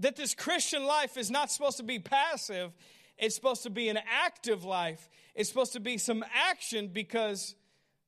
[0.00, 2.72] That this Christian life is not supposed to be passive,
[3.18, 5.08] it's supposed to be an active life.
[5.34, 7.54] It's supposed to be some action because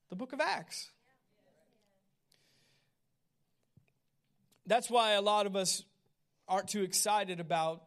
[0.09, 0.91] The book of Acts.
[4.67, 5.85] That's why a lot of us
[6.49, 7.83] aren't too excited about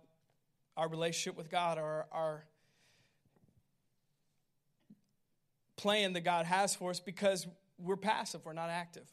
[0.76, 2.46] our relationship with God or our
[5.78, 9.04] plan that God has for us because we're passive, we're not active.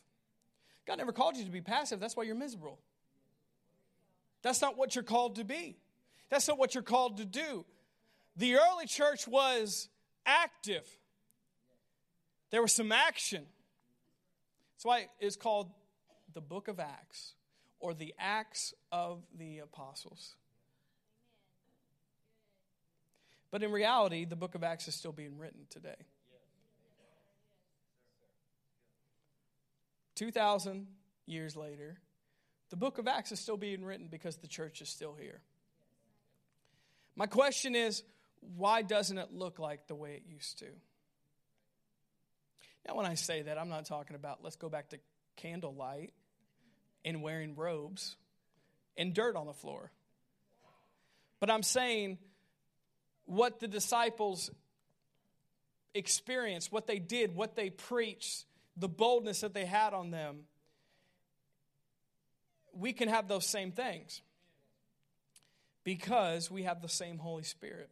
[0.86, 2.78] God never called you to be passive, that's why you're miserable.
[4.42, 5.76] That's not what you're called to be.
[6.30, 7.64] That's not what you're called to do.
[8.36, 9.88] The early church was
[10.24, 10.86] active.
[12.50, 13.44] There was some action.
[14.74, 15.70] That's why it's called
[16.32, 17.34] the book of Acts
[17.80, 20.36] or the Acts of the Apostles.
[23.50, 25.96] But in reality, the book of Acts is still being written today.
[30.16, 30.86] 2,000
[31.26, 31.98] years later,
[32.68, 35.40] the book of Acts is still being written because the church is still here.
[37.16, 38.02] My question is
[38.56, 40.66] why doesn't it look like the way it used to?
[42.86, 44.98] Now, when I say that, I'm not talking about let's go back to
[45.36, 46.12] candlelight
[47.04, 48.16] and wearing robes
[48.96, 49.90] and dirt on the floor.
[51.40, 52.18] But I'm saying
[53.30, 54.50] what the disciples
[55.94, 58.44] experienced, what they did, what they preached,
[58.76, 60.40] the boldness that they had on them,
[62.72, 64.20] we can have those same things
[65.84, 67.88] because we have the same Holy Spirit.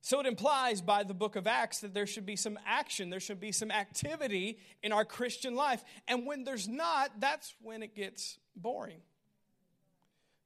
[0.00, 3.20] So it implies by the book of Acts that there should be some action, there
[3.20, 5.84] should be some activity in our Christian life.
[6.08, 9.02] And when there's not, that's when it gets boring.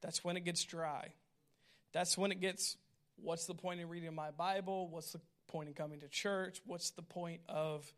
[0.01, 1.11] That's when it gets dry.
[1.93, 2.77] That's when it gets
[3.17, 4.89] what's the point in reading my Bible?
[4.89, 6.61] What's the point in coming to church?
[6.65, 7.93] What's the point of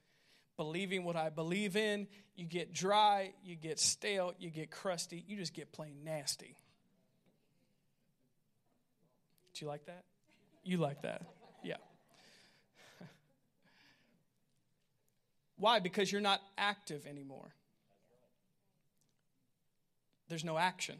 [0.57, 2.07] believing what I believe in?
[2.35, 6.57] You get dry, you get stale, you get crusty, you just get plain nasty.
[9.55, 10.05] Do you like that?
[10.65, 11.23] You like that?
[11.63, 11.77] Yeah.
[15.57, 15.79] Why?
[15.79, 17.55] Because you're not active anymore.
[20.29, 20.97] There's no action.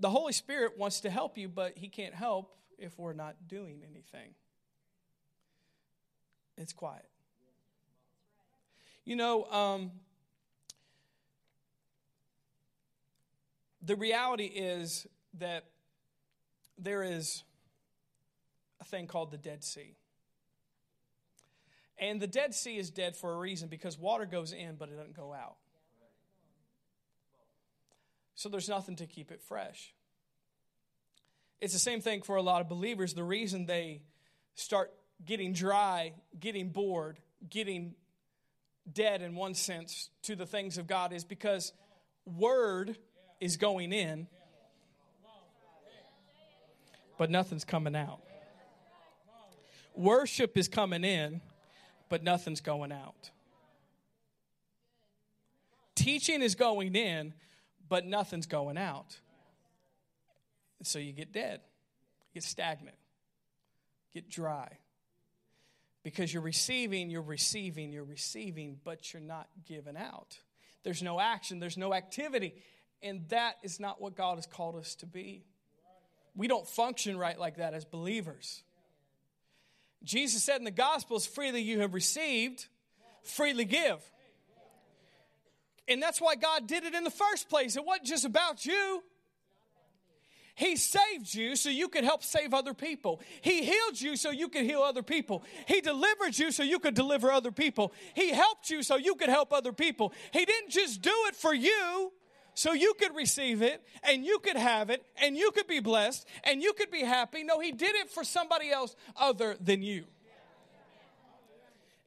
[0.00, 3.82] The Holy Spirit wants to help you, but He can't help if we're not doing
[3.88, 4.34] anything.
[6.56, 7.06] It's quiet.
[9.04, 9.92] You know, um,
[13.82, 15.06] the reality is
[15.38, 15.64] that
[16.78, 17.44] there is
[18.80, 19.96] a thing called the Dead Sea.
[21.98, 24.96] And the Dead Sea is dead for a reason because water goes in, but it
[24.96, 25.56] doesn't go out.
[28.40, 29.92] So there's nothing to keep it fresh.
[31.60, 33.12] It's the same thing for a lot of believers.
[33.12, 34.00] The reason they
[34.54, 34.90] start
[35.22, 37.18] getting dry, getting bored,
[37.50, 37.96] getting
[38.90, 41.74] dead in one sense to the things of God is because
[42.24, 42.96] word
[43.40, 44.26] is going in,
[47.18, 48.20] but nothing's coming out.
[49.94, 51.42] Worship is coming in,
[52.08, 53.32] but nothing's going out.
[55.94, 57.34] Teaching is going in,
[57.90, 59.18] but nothing's going out.
[60.82, 61.60] So you get dead,
[62.22, 62.96] you get stagnant,
[64.14, 64.78] get dry.
[66.02, 70.38] Because you're receiving, you're receiving, you're receiving, but you're not giving out.
[70.82, 72.54] There's no action, there's no activity.
[73.02, 75.44] And that is not what God has called us to be.
[76.34, 78.62] We don't function right like that as believers.
[80.02, 82.66] Jesus said in the Gospels, freely you have received,
[83.22, 83.98] freely give.
[85.90, 87.76] And that's why God did it in the first place.
[87.76, 89.02] It wasn't just about you.
[90.54, 93.20] He saved you so you could help save other people.
[93.40, 95.42] He healed you so you could heal other people.
[95.66, 97.92] He delivered you so you could deliver other people.
[98.14, 100.12] He helped you so you could help other people.
[100.32, 102.12] He didn't just do it for you
[102.54, 106.26] so you could receive it and you could have it and you could be blessed
[106.44, 107.42] and you could be happy.
[107.42, 110.04] No, He did it for somebody else other than you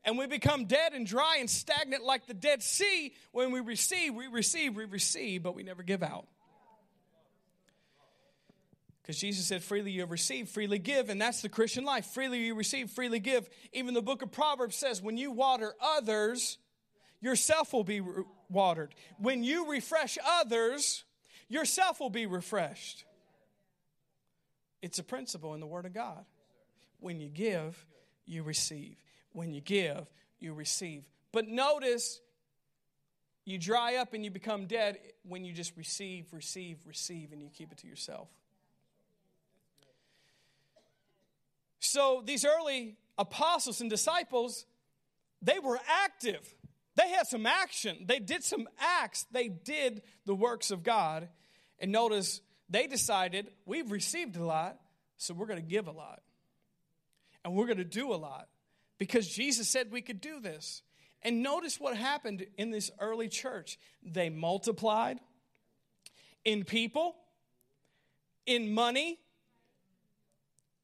[0.05, 3.13] and we become dead and dry and stagnant like the Dead Sea.
[3.31, 6.27] When we receive, we receive, we receive, but we never give out.
[9.01, 12.05] Because Jesus said, freely you have received, freely give, and that's the Christian life.
[12.05, 13.49] Freely you receive, freely give.
[13.73, 16.57] Even the book of Proverbs says, when you water others,
[17.19, 18.01] yourself will be
[18.49, 18.95] watered.
[19.17, 21.03] When you refresh others,
[21.49, 23.03] yourself will be refreshed.
[24.81, 26.23] It's a principle in the Word of God.
[27.01, 27.85] When you give,
[28.25, 29.02] you receive.
[29.33, 30.05] When you give,
[30.39, 31.03] you receive.
[31.31, 32.21] But notice
[33.45, 37.49] you dry up and you become dead when you just receive, receive, receive, and you
[37.49, 38.29] keep it to yourself.
[41.79, 44.65] So these early apostles and disciples,
[45.41, 46.55] they were active.
[46.95, 48.05] They had some action.
[48.07, 49.25] They did some acts.
[49.31, 51.27] They did the works of God.
[51.79, 54.79] And notice they decided, we've received a lot,
[55.17, 56.21] so we're going to give a lot.
[57.43, 58.47] And we're going to do a lot
[59.03, 60.81] because Jesus said we could do this.
[61.23, 63.77] And notice what happened in this early church.
[64.01, 65.19] They multiplied
[66.45, 67.17] in people,
[68.45, 69.19] in money,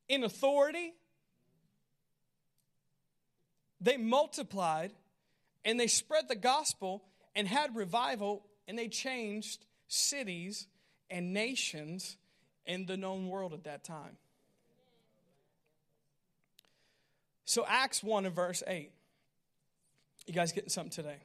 [0.10, 0.92] in authority.
[3.80, 4.92] They multiplied
[5.64, 10.68] and they spread the gospel and had revival and they changed cities
[11.10, 12.18] and nations
[12.66, 14.18] in the known world at that time.
[17.50, 18.92] So, Acts 1 and verse 8.
[20.28, 21.18] You guys getting something today?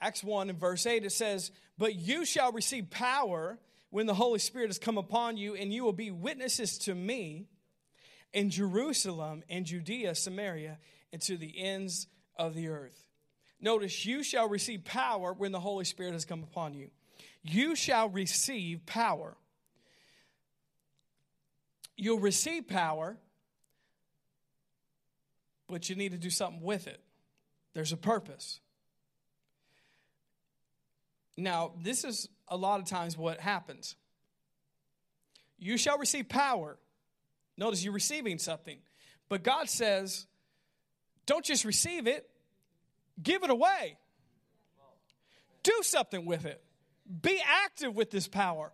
[0.00, 3.58] Acts 1 and verse 8, it says, But you shall receive power
[3.90, 7.48] when the Holy Spirit has come upon you, and you will be witnesses to me
[8.32, 10.78] in Jerusalem and Judea, Samaria,
[11.12, 12.06] and to the ends
[12.36, 13.04] of the earth.
[13.60, 16.90] Notice, you shall receive power when the Holy Spirit has come upon you.
[17.42, 19.36] You shall receive power.
[21.96, 23.16] You'll receive power,
[25.68, 27.00] but you need to do something with it.
[27.74, 28.60] There's a purpose.
[31.36, 33.94] Now, this is a lot of times what happens.
[35.58, 36.78] You shall receive power.
[37.56, 38.78] Notice you're receiving something.
[39.28, 40.26] But God says,
[41.26, 42.28] don't just receive it,
[43.22, 43.98] give it away.
[45.62, 46.62] Do something with it.
[47.20, 48.72] Be active with this power.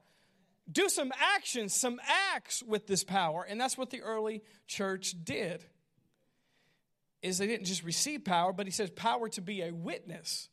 [0.70, 2.01] Do some actions, some
[2.34, 3.45] acts with this power.
[3.49, 5.64] And that's what the early church did.
[7.25, 10.51] Is they didn't just receive power, but he says power to be a witness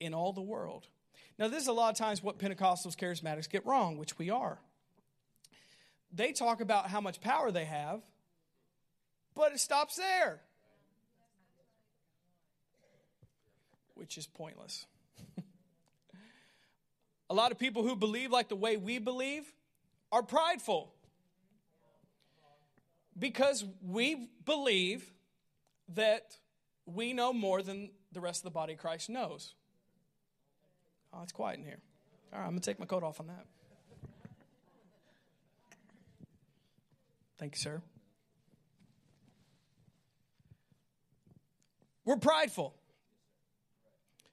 [0.00, 0.88] in all the world.
[1.38, 4.58] Now, this is a lot of times what Pentecostals, charismatics get wrong, which we are.
[6.12, 8.00] They talk about how much power they have,
[9.36, 10.40] but it stops there,
[13.94, 14.86] which is pointless.
[17.30, 19.44] a lot of people who believe like the way we believe
[20.10, 20.92] are prideful
[23.16, 25.12] because we believe
[25.94, 26.36] that
[26.84, 29.54] we know more than the rest of the body of Christ knows.
[31.12, 31.78] Oh, it's quiet in here.
[32.32, 33.46] All right, I'm going to take my coat off on that.
[37.38, 37.82] Thank you, sir.
[42.04, 42.74] We're prideful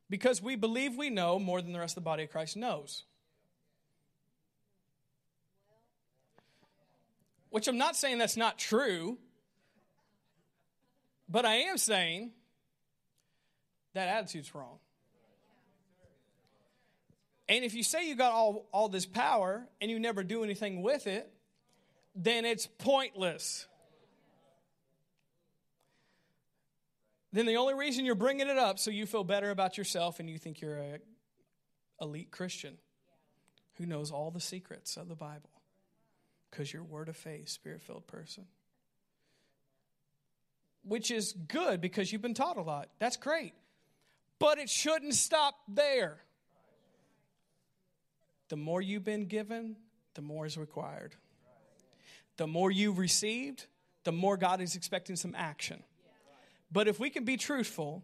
[0.09, 3.03] because we believe we know more than the rest of the body of Christ knows.
[7.49, 9.17] Which I'm not saying that's not true,
[11.33, 12.31] but I am saying
[13.95, 14.77] that attitude's wrong.
[17.49, 20.83] And if you say you got all, all this power and you never do anything
[20.83, 21.27] with it,
[22.15, 23.65] then it's pointless.
[27.31, 30.29] Then the only reason you're bringing it up so you feel better about yourself and
[30.29, 30.99] you think you're a
[31.99, 32.77] elite Christian
[33.79, 35.49] who knows all the secrets of the Bible
[36.51, 38.45] because you're word of faith, spirit filled person.
[40.83, 42.89] Which is good because you've been taught a lot.
[42.99, 43.53] That's great.
[44.39, 46.17] But it shouldn't stop there.
[48.49, 49.77] The more you've been given,
[50.15, 51.15] the more is required.
[52.37, 53.65] The more you've received,
[54.03, 55.83] the more God is expecting some action.
[56.71, 58.03] But if we can be truthful,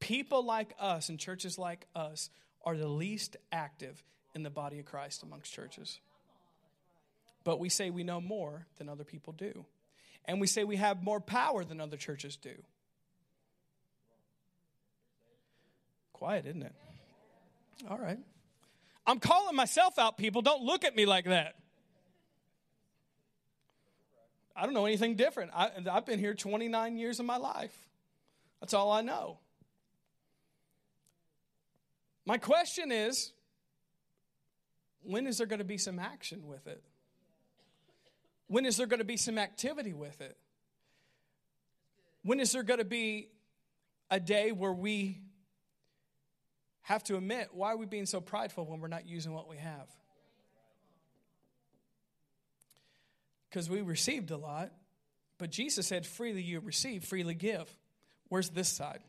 [0.00, 2.30] people like us and churches like us
[2.64, 4.02] are the least active
[4.34, 5.98] in the body of Christ amongst churches.
[7.42, 9.64] But we say we know more than other people do.
[10.26, 12.54] And we say we have more power than other churches do.
[16.12, 16.74] Quiet, isn't it?
[17.88, 18.18] All right.
[19.06, 20.42] I'm calling myself out, people.
[20.42, 21.56] Don't look at me like that.
[24.56, 25.50] I don't know anything different.
[25.54, 27.76] I, have been here 29 years of my life.
[28.60, 29.38] That's all I know.
[32.24, 33.32] My question is
[35.02, 36.82] when is there going to be some action with it?
[38.48, 40.36] When is there going to be some activity with it?
[42.22, 43.28] When is there going to be
[44.10, 45.20] a day where we
[46.82, 49.56] have to admit why are we being so prideful when we're not using what we
[49.56, 49.88] have?
[53.48, 54.70] Because we received a lot,
[55.38, 57.74] but Jesus said, freely you receive, freely give.
[58.28, 59.00] Where's this side?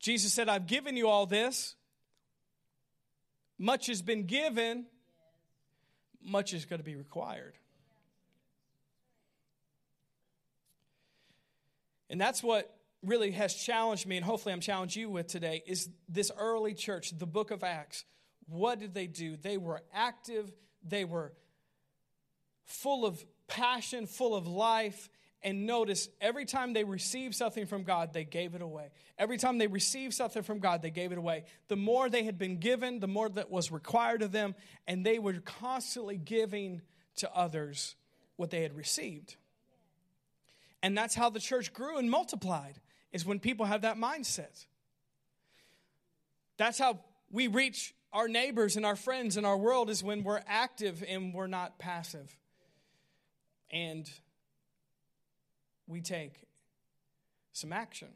[0.00, 1.76] Jesus said, I've given you all this.
[3.58, 4.86] Much has been given,
[6.24, 7.54] much is going to be required.
[12.10, 15.90] And that's what really has challenged me, and hopefully I'm challenged you with today, is
[16.08, 18.04] this early church, the book of Acts.
[18.46, 19.36] What did they do?
[19.36, 20.52] They were active,
[20.82, 21.32] they were
[22.64, 25.08] full of passion, full of life.
[25.44, 28.88] And notice, every time they received something from God, they gave it away.
[29.18, 31.44] Every time they received something from God, they gave it away.
[31.68, 34.54] The more they had been given, the more that was required of them,
[34.86, 36.80] and they were constantly giving
[37.16, 37.94] to others
[38.36, 39.36] what they had received.
[40.82, 42.80] And that's how the church grew and multiplied,
[43.12, 44.64] is when people have that mindset.
[46.56, 50.42] That's how we reach our neighbors and our friends and our world, is when we're
[50.46, 52.34] active and we're not passive.
[53.70, 54.10] And
[55.86, 56.44] we take
[57.52, 58.08] some action,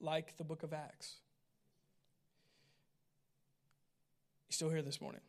[0.00, 1.16] like the book of Acts.
[4.48, 5.20] You still here this morning?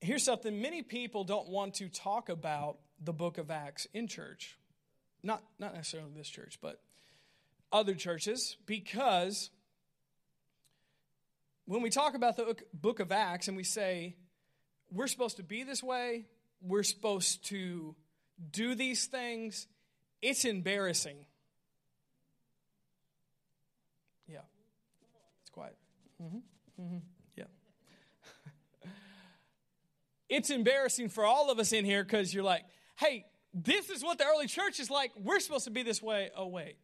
[0.00, 4.58] Here's something many people don't want to talk about the book of Acts in church.
[5.22, 6.80] Not, not necessarily this church, but
[7.72, 9.50] other churches, because
[11.66, 14.16] when we talk about the book of Acts and we say,
[14.90, 16.26] we're supposed to be this way,
[16.60, 17.96] we're supposed to
[18.50, 19.66] do these things,
[20.22, 21.16] it's embarrassing.
[24.28, 24.38] Yeah.
[25.42, 25.76] It's quiet.
[26.22, 26.82] Mm-hmm.
[26.82, 26.96] Mm-hmm.
[27.36, 27.44] Yeah.
[30.28, 32.64] it's embarrassing for all of us in here because you're like,
[32.96, 35.12] hey, this is what the early church is like.
[35.16, 36.30] We're supposed to be this way.
[36.36, 36.76] Oh, wait.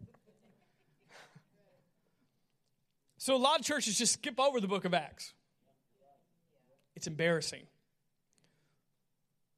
[3.16, 5.32] so a lot of churches just skip over the book of Acts.
[6.94, 7.66] It's embarrassing.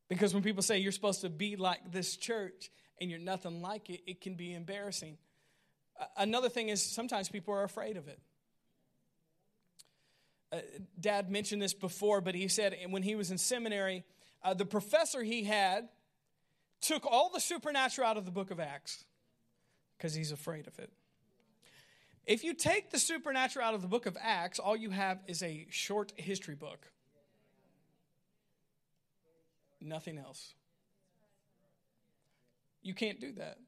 [0.08, 3.90] Because when people say you're supposed to be like this church and you're nothing like
[3.90, 5.18] it, it can be embarrassing.
[6.16, 8.20] Another thing is sometimes people are afraid of it.
[10.52, 10.58] Uh,
[11.00, 14.04] Dad mentioned this before, but he said when he was in seminary,
[14.44, 15.88] uh, the professor he had
[16.80, 19.04] took all the supernatural out of the book of Acts
[19.96, 20.92] because he's afraid of it.
[22.26, 25.42] If you take the supernatural out of the book of Acts, all you have is
[25.42, 26.86] a short history book.
[29.80, 30.54] Nothing else.
[32.82, 33.58] You can't do that.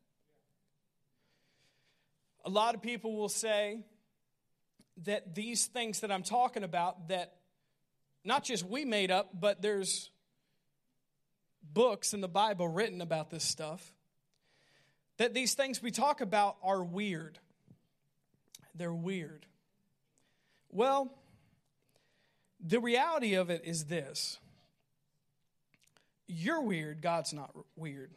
[2.44, 3.80] A lot of people will say
[5.04, 7.34] that these things that I'm talking about, that
[8.24, 10.10] not just we made up, but there's
[11.72, 13.92] books in the Bible written about this stuff,
[15.18, 17.38] that these things we talk about are weird.
[18.74, 19.46] They're weird.
[20.70, 21.12] Well,
[22.64, 24.38] the reality of it is this
[26.28, 28.10] you're weird, God's not weird.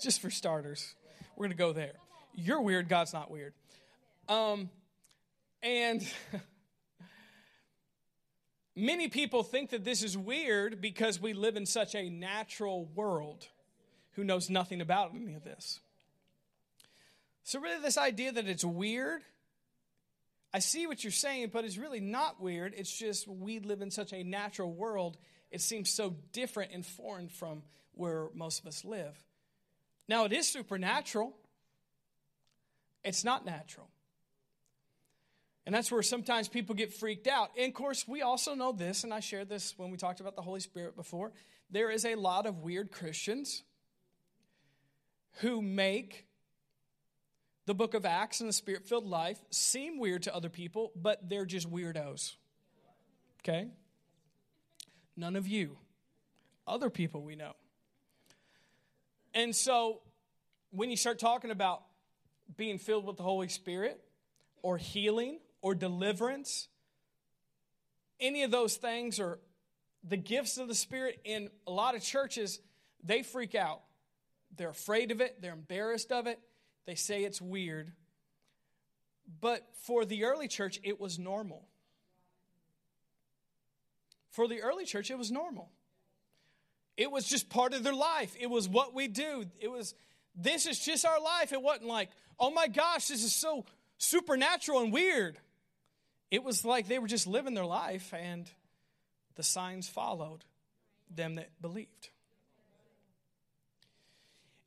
[0.00, 0.94] Just for starters,
[1.36, 1.92] we're going to go there.
[2.34, 3.52] You're weird, God's not weird.
[4.28, 4.70] Um,
[5.62, 6.02] and
[8.76, 13.46] many people think that this is weird because we live in such a natural world
[14.12, 15.80] who knows nothing about any of this.
[17.44, 19.22] So, really, this idea that it's weird,
[20.54, 22.74] I see what you're saying, but it's really not weird.
[22.76, 25.16] It's just we live in such a natural world
[25.52, 29.22] it seems so different and foreign from where most of us live.
[30.08, 31.36] Now, it is supernatural,
[33.04, 33.88] it's not natural.
[35.64, 37.50] And that's where sometimes people get freaked out.
[37.56, 40.34] And of course, we also know this, and I shared this when we talked about
[40.34, 41.30] the Holy Spirit before.
[41.70, 43.62] There is a lot of weird Christians
[45.40, 46.26] who make
[47.66, 51.28] the book of Acts and the spirit filled life seem weird to other people, but
[51.28, 52.34] they're just weirdos.
[53.40, 53.68] Okay?
[55.16, 55.76] None of you.
[56.66, 57.52] Other people we know.
[59.34, 60.00] And so
[60.70, 61.82] when you start talking about
[62.56, 64.00] being filled with the Holy Spirit
[64.62, 66.68] or healing or deliverance,
[68.20, 69.38] any of those things or
[70.04, 72.60] the gifts of the Spirit in a lot of churches,
[73.02, 73.82] they freak out.
[74.56, 76.38] They're afraid of it, they're embarrassed of it,
[76.86, 77.92] they say it's weird.
[79.40, 81.66] But for the early church, it was normal.
[84.32, 85.70] For the early church, it was normal.
[86.96, 88.34] It was just part of their life.
[88.38, 89.44] It was what we do.
[89.60, 89.94] It was,
[90.34, 91.52] this is just our life.
[91.52, 92.10] It wasn't like,
[92.40, 93.64] oh my gosh, this is so
[93.98, 95.38] supernatural and weird.
[96.30, 98.50] It was like they were just living their life and
[99.36, 100.44] the signs followed
[101.14, 102.08] them that believed.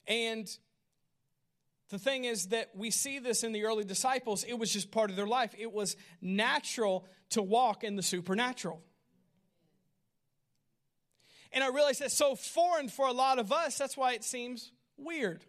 [0.08, 0.48] And
[1.90, 5.10] the thing is that we see this in the early disciples, it was just part
[5.10, 5.56] of their life.
[5.58, 8.82] It was natural to walk in the supernatural.
[11.56, 13.78] And I realize that's so foreign for a lot of us.
[13.78, 15.46] That's why it seems weird.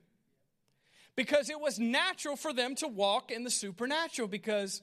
[1.16, 4.82] Because it was natural for them to walk in the supernatural because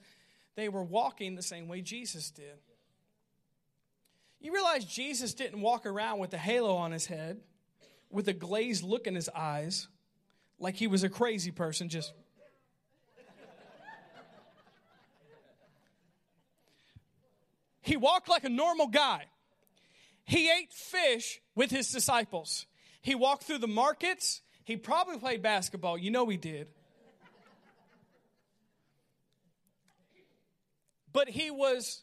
[0.54, 2.58] they were walking the same way Jesus did.
[4.38, 7.40] You realize Jesus didn't walk around with a halo on his head,
[8.10, 9.88] with a glazed look in his eyes,
[10.58, 12.12] like he was a crazy person, just.
[17.80, 19.24] he walked like a normal guy.
[20.24, 22.66] He ate fish with his disciples.
[23.02, 24.40] He walked through the markets.
[24.64, 25.98] He probably played basketball.
[25.98, 26.68] You know he did.
[31.12, 32.02] But he was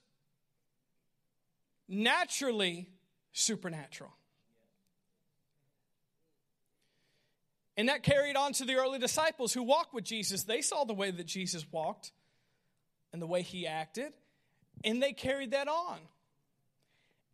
[1.87, 2.87] naturally
[3.33, 4.11] supernatural.
[7.75, 10.43] And that carried on to the early disciples who walked with Jesus.
[10.43, 12.11] They saw the way that Jesus walked
[13.11, 14.13] and the way he acted,
[14.83, 15.99] and they carried that on.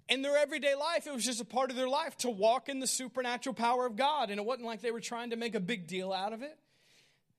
[0.10, 2.80] In their everyday life, it was just a part of their life to walk in
[2.80, 4.30] the supernatural power of God.
[4.30, 6.58] And it wasn't like they were trying to make a big deal out of it.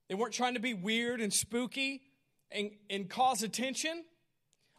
[0.08, 2.02] They weren't trying to be weird and spooky
[2.50, 4.04] and, and cause attention.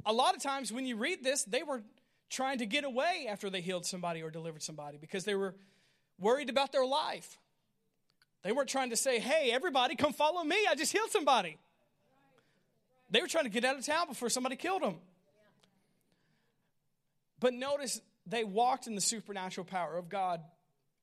[0.06, 1.82] A lot of times when you read this, they were
[2.30, 5.56] trying to get away after they healed somebody or delivered somebody because they were
[6.20, 7.40] worried about their life.
[8.44, 10.58] They weren't trying to say, hey, everybody, come follow me.
[10.70, 11.58] I just healed somebody.
[13.10, 14.96] They were trying to get out of town before somebody killed them.
[17.40, 20.42] But notice they walked in the supernatural power of God,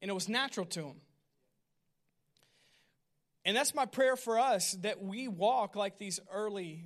[0.01, 1.01] and it was natural to them.
[3.45, 6.84] And that's my prayer for us that we walk like these early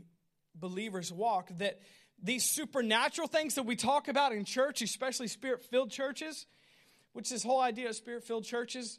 [0.54, 1.80] believers walk, that
[2.22, 6.46] these supernatural things that we talk about in church, especially spirit filled churches,
[7.14, 8.98] which this whole idea of spirit filled churches,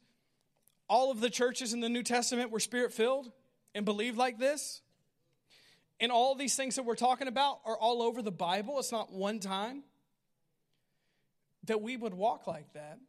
[0.89, 3.31] all of the churches in the New Testament were spirit filled
[3.75, 4.81] and believed like this.
[5.99, 8.79] And all these things that we're talking about are all over the Bible.
[8.79, 9.83] It's not one time
[11.65, 12.99] that we would walk like that.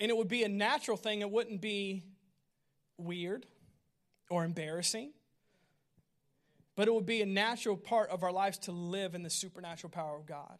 [0.00, 2.04] And it would be a natural thing, it wouldn't be
[2.96, 3.46] weird
[4.30, 5.12] or embarrassing,
[6.76, 9.90] but it would be a natural part of our lives to live in the supernatural
[9.90, 10.58] power of God.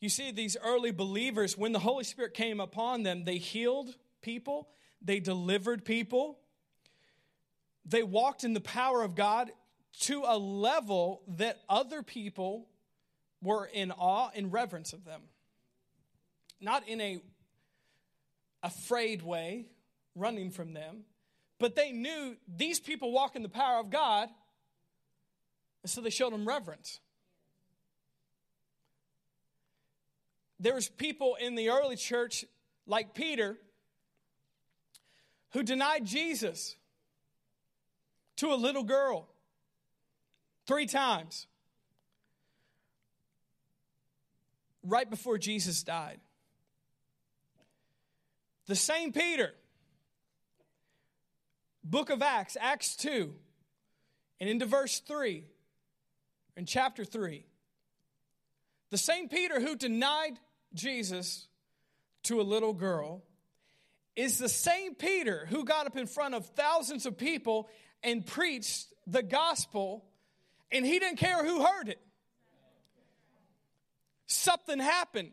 [0.00, 4.68] You see, these early believers, when the Holy Spirit came upon them, they healed people,
[5.02, 6.38] they delivered people,
[7.84, 9.50] they walked in the power of God
[10.00, 12.68] to a level that other people
[13.42, 15.22] were in awe and reverence of them.
[16.60, 17.20] Not in a
[18.62, 19.66] afraid way,
[20.14, 21.04] running from them,
[21.58, 24.28] but they knew these people walk in the power of God,
[25.82, 27.00] and so they showed them reverence.
[30.60, 32.44] There was people in the early church
[32.86, 33.56] like Peter
[35.52, 36.76] who denied Jesus
[38.36, 39.28] to a little girl
[40.66, 41.46] three times.
[44.88, 46.18] Right before Jesus died.
[48.66, 49.54] The same Peter,
[51.84, 53.34] book of Acts, Acts 2,
[54.40, 55.44] and into verse 3,
[56.56, 57.46] in chapter 3,
[58.90, 60.38] the same Peter who denied
[60.74, 61.46] Jesus
[62.24, 63.22] to a little girl
[64.16, 67.68] is the same Peter who got up in front of thousands of people
[68.02, 70.04] and preached the gospel,
[70.72, 72.00] and he didn't care who heard it
[74.28, 75.32] something happened.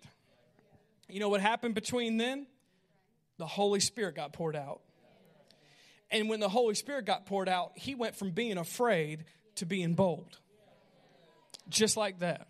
[1.07, 2.47] You know what happened between then?
[3.37, 4.81] The Holy Spirit got poured out.
[6.09, 9.25] And when the Holy Spirit got poured out, he went from being afraid
[9.55, 10.39] to being bold.
[11.69, 12.47] Just like that.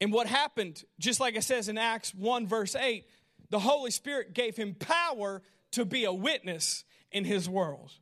[0.00, 3.04] And what happened, just like it says in Acts 1, verse 8,
[3.50, 5.42] the Holy Spirit gave him power
[5.72, 7.92] to be a witness in his world.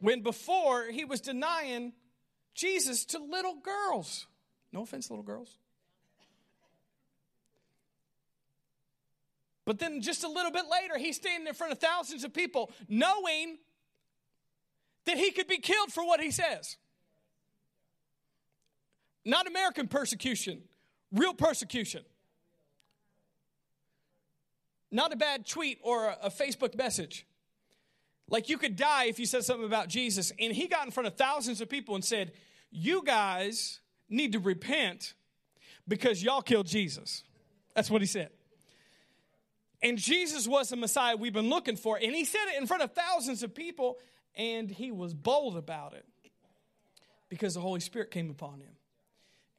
[0.00, 1.92] When before he was denying
[2.54, 4.26] Jesus to little girls.
[4.76, 5.56] No offense, little girls.
[9.64, 12.70] But then just a little bit later, he's standing in front of thousands of people,
[12.86, 13.56] knowing
[15.06, 16.76] that he could be killed for what he says.
[19.24, 20.60] Not American persecution,
[21.10, 22.02] real persecution.
[24.90, 27.26] Not a bad tweet or a, Facebook message.
[28.28, 30.32] Like you could die if you said something about Jesus.
[30.38, 32.32] And he got in front of thousands of people and said,
[32.70, 35.14] You guys need to repent
[35.88, 37.24] because y'all killed Jesus.
[37.74, 38.30] That's what he said.
[39.82, 41.98] And Jesus was the Messiah we've been looking for.
[42.02, 43.98] And he said it in front of thousands of people,
[44.34, 46.04] and he was bold about it
[47.28, 48.72] because the Holy Spirit came upon him.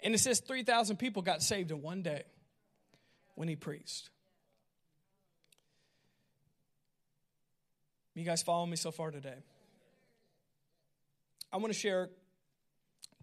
[0.02, 2.24] And it says 3,000 people got saved in one day
[3.36, 4.10] when he preached.
[8.16, 9.43] You guys follow me so far today?
[11.54, 12.10] I want to share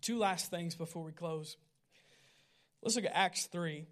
[0.05, 1.57] two last things before we close.
[2.83, 3.87] Let's look at Acts 3.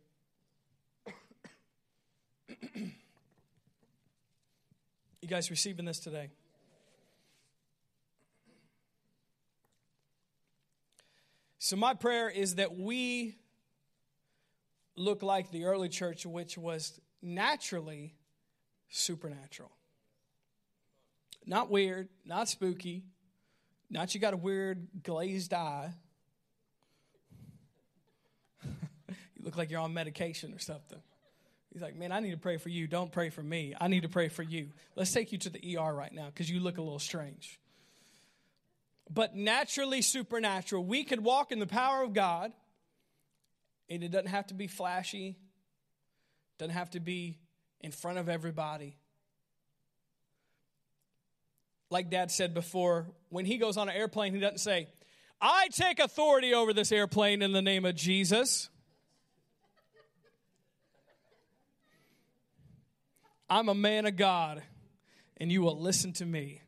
[2.74, 2.90] you
[5.26, 6.28] guys receiving this today?
[11.58, 13.36] So, my prayer is that we
[14.96, 18.14] look like the early church, which was naturally
[18.90, 19.70] supernatural.
[21.46, 23.04] Not weird, not spooky,
[23.88, 25.92] not you got a weird glazed eye.
[29.42, 30.98] You look like you're on medication or something.
[31.72, 32.86] He's like, man, I need to pray for you.
[32.86, 33.74] Don't pray for me.
[33.80, 34.68] I need to pray for you.
[34.94, 37.58] Let's take you to the ER right now because you look a little strange.
[39.10, 42.52] But naturally supernatural, we could walk in the power of God,
[43.88, 45.36] and it doesn't have to be flashy,
[46.58, 47.38] doesn't have to be
[47.80, 48.96] in front of everybody.
[51.90, 54.88] Like dad said before, when he goes on an airplane, he doesn't say,
[55.40, 58.70] I take authority over this airplane in the name of Jesus.
[63.52, 64.62] I'm a man of God,
[65.36, 66.62] and you will listen to me.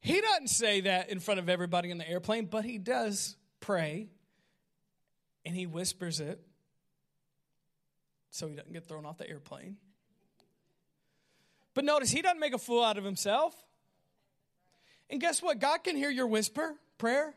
[0.00, 4.08] He doesn't say that in front of everybody in the airplane, but he does pray,
[5.44, 6.40] and he whispers it
[8.30, 9.76] so he doesn't get thrown off the airplane.
[11.74, 13.54] But notice, he doesn't make a fool out of himself.
[15.10, 15.58] And guess what?
[15.58, 17.34] God can hear your whisper prayer.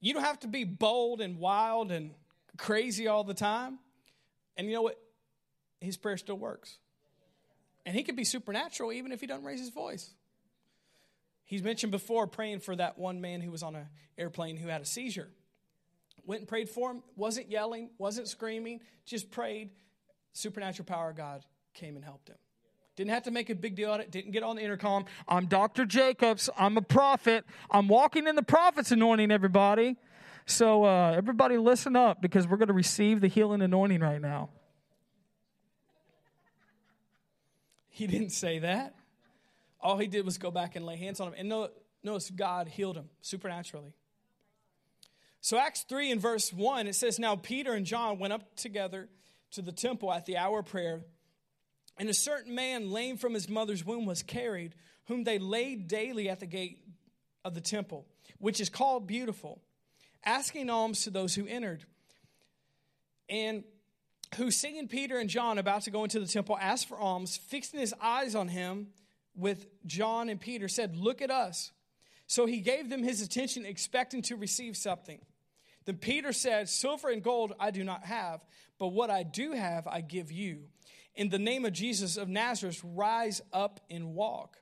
[0.00, 2.12] You don't have to be bold and wild and
[2.56, 3.78] crazy all the time.
[4.56, 4.98] And you know what?
[5.80, 6.78] His prayer still works.
[7.86, 10.10] And he can be supernatural even if he doesn't raise his voice.
[11.44, 13.86] He's mentioned before praying for that one man who was on an
[14.18, 15.30] airplane who had a seizure.
[16.26, 19.70] Went and prayed for him, wasn't yelling, wasn't screaming, just prayed.
[20.34, 22.36] Supernatural power of God came and helped him.
[22.96, 24.10] Didn't have to make a big deal out of it.
[24.10, 25.06] Didn't get on the intercom.
[25.26, 25.86] I'm Dr.
[25.86, 26.50] Jacobs.
[26.58, 27.46] I'm a prophet.
[27.70, 29.96] I'm walking in the prophet's anointing, everybody.
[30.44, 34.50] So, uh, everybody, listen up because we're going to receive the healing anointing right now.
[37.98, 38.94] He didn't say that.
[39.80, 41.34] All he did was go back and lay hands on him.
[41.36, 41.68] And
[42.02, 43.92] notice God healed him supernaturally.
[45.40, 49.08] So, Acts 3 and verse 1, it says, Now Peter and John went up together
[49.52, 51.02] to the temple at the hour of prayer
[51.98, 54.74] and a certain man, lame from his mother's womb, was carried,
[55.06, 56.78] whom they laid daily at the gate
[57.44, 58.06] of the temple,
[58.38, 59.60] which is called Beautiful,
[60.24, 61.84] asking alms to those who entered.
[63.28, 63.64] And
[64.36, 67.80] who, seeing Peter and John about to go into the temple, asked for alms, fixing
[67.80, 68.88] his eyes on him
[69.34, 71.72] with John and Peter, said, Look at us.
[72.26, 75.20] So he gave them his attention, expecting to receive something.
[75.86, 78.44] Then Peter said, Silver and gold I do not have,
[78.78, 80.64] but what I do have I give you
[81.18, 84.56] in the name of Jesus of Nazareth, rise up and walk.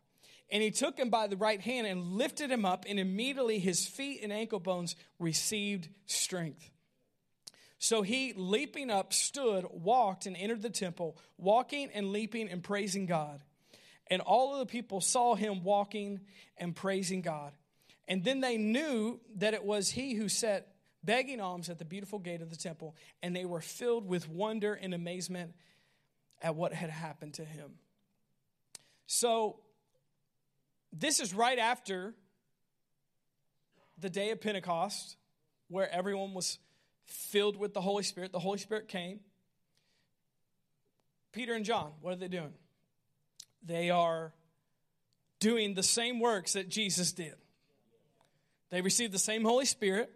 [0.51, 3.87] And he took him by the right hand and lifted him up, and immediately his
[3.87, 6.71] feet and ankle bones received strength.
[7.79, 13.07] So he, leaping up, stood, walked, and entered the temple, walking and leaping and praising
[13.07, 13.43] God.
[14.09, 16.21] And all of the people saw him walking
[16.57, 17.53] and praising God.
[18.09, 20.69] And then they knew that it was he who sat
[21.03, 24.75] begging alms at the beautiful gate of the temple, and they were filled with wonder
[24.75, 25.55] and amazement
[26.43, 27.73] at what had happened to him.
[29.07, 29.61] So,
[30.93, 32.15] this is right after
[33.99, 35.17] the day of Pentecost,
[35.69, 36.59] where everyone was
[37.07, 38.33] filled with the Holy Spirit.
[38.33, 39.21] The Holy Spirit came.
[41.33, 42.53] Peter and John, what are they doing?
[43.63, 44.33] They are
[45.39, 47.35] doing the same works that Jesus did.
[48.71, 50.11] They received the same Holy Spirit.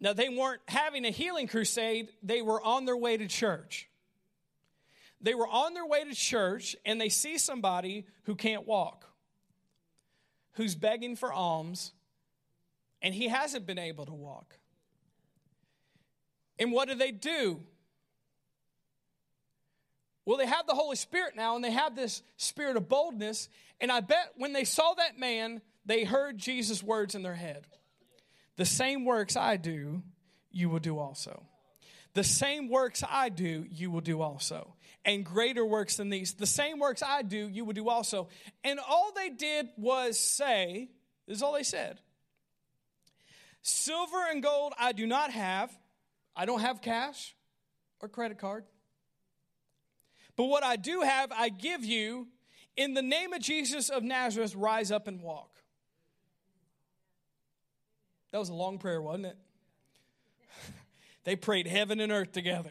[0.00, 3.88] Now, they weren't having a healing crusade, they were on their way to church.
[5.20, 9.04] They were on their way to church and they see somebody who can't walk,
[10.52, 11.92] who's begging for alms,
[13.02, 14.58] and he hasn't been able to walk.
[16.58, 17.60] And what do they do?
[20.24, 23.48] Well, they have the Holy Spirit now and they have this spirit of boldness.
[23.80, 27.66] And I bet when they saw that man, they heard Jesus' words in their head
[28.56, 30.02] The same works I do,
[30.50, 31.44] you will do also.
[32.14, 34.74] The same works I do, you will do also
[35.08, 36.34] and greater works than these.
[36.34, 38.28] The same works I do, you will do also.
[38.62, 40.90] And all they did was say,
[41.26, 41.98] this is all they said
[43.62, 45.70] Silver and gold I do not have.
[46.38, 47.34] I don't have cash
[48.00, 48.64] or credit card.
[50.36, 52.28] But what I do have, I give you.
[52.76, 55.50] In the name of Jesus of Nazareth, rise up and walk.
[58.30, 59.36] That was a long prayer, wasn't it?
[61.24, 62.70] they prayed heaven and earth together.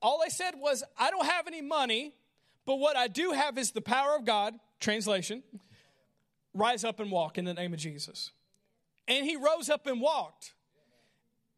[0.00, 2.14] All I said was, I don't have any money,
[2.64, 4.54] but what I do have is the power of God.
[4.78, 5.42] Translation
[6.56, 8.32] Rise up and walk in the name of Jesus.
[9.06, 10.54] And he rose up and walked.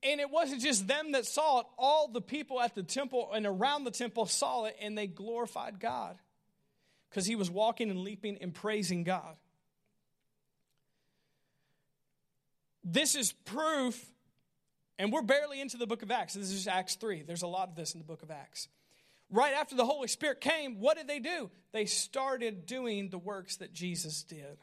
[0.03, 3.47] And it wasn't just them that saw it, all the people at the temple and
[3.47, 6.17] around the temple saw it and they glorified God
[7.11, 9.37] because he was walking and leaping and praising God.
[12.85, 14.05] This is proof
[15.01, 16.35] and we're barely into the book of Acts.
[16.35, 17.23] This is Acts 3.
[17.23, 18.69] There's a lot of this in the book of Acts.
[19.31, 21.51] Right after the Holy Spirit came, what did they do?
[21.73, 24.59] They started doing the works that Jesus did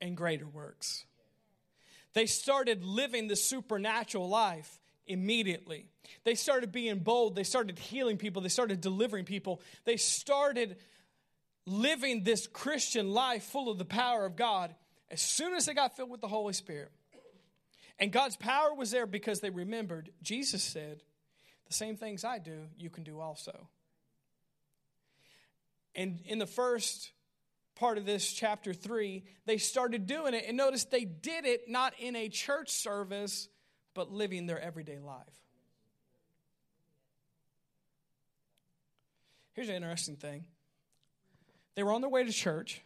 [0.00, 1.04] and greater works.
[2.12, 5.86] They started living the supernatural life immediately.
[6.24, 7.34] They started being bold.
[7.34, 8.42] They started healing people.
[8.42, 9.60] They started delivering people.
[9.84, 10.76] They started
[11.66, 14.74] living this Christian life full of the power of God
[15.10, 16.90] as soon as they got filled with the Holy Spirit.
[17.98, 21.02] And God's power was there because they remembered Jesus said,
[21.66, 23.68] The same things I do, you can do also.
[25.94, 27.10] And in the first
[27.80, 30.44] part of this chapter 3, they started doing it.
[30.46, 33.48] And notice they did it not in a church service,
[33.94, 35.24] but living their everyday life.
[39.54, 40.44] Here's an interesting thing
[41.74, 42.82] they were on their way to church,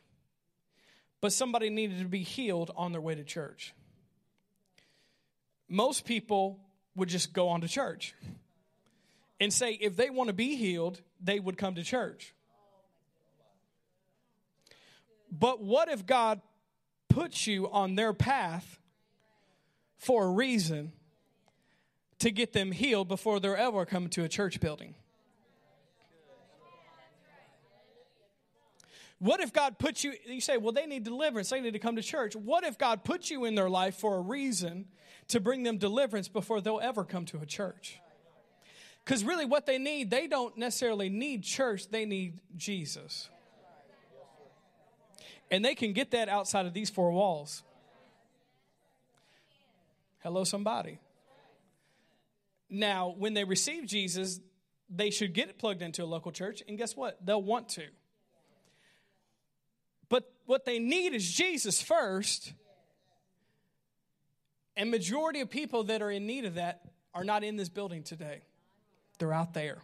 [1.20, 3.74] but somebody needed to be healed on their way to church.
[5.68, 6.60] Most people
[6.94, 8.14] would just go on to church
[9.40, 12.33] and say if they want to be healed, they would come to church.
[15.36, 16.40] But what if God
[17.08, 18.78] puts you on their path
[19.96, 20.92] for a reason
[22.20, 24.94] to get them healed before they're ever coming to a church building?
[29.18, 31.96] What if God puts you, you say, well, they need deliverance, they need to come
[31.96, 32.36] to church.
[32.36, 34.86] What if God puts you in their life for a reason
[35.28, 37.98] to bring them deliverance before they'll ever come to a church?
[39.04, 43.30] Because really, what they need, they don't necessarily need church, they need Jesus.
[45.50, 47.62] And they can get that outside of these four walls.
[50.22, 50.98] Hello, somebody.
[52.70, 54.40] Now, when they receive Jesus,
[54.88, 57.24] they should get plugged into a local church, and guess what?
[57.24, 57.84] They'll want to.
[60.08, 62.52] But what they need is Jesus first.
[64.76, 66.80] And majority of people that are in need of that
[67.14, 68.42] are not in this building today.
[69.18, 69.78] They're out there.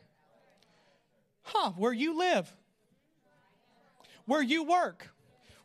[1.42, 2.50] Huh, where you live,
[4.26, 5.11] where you work,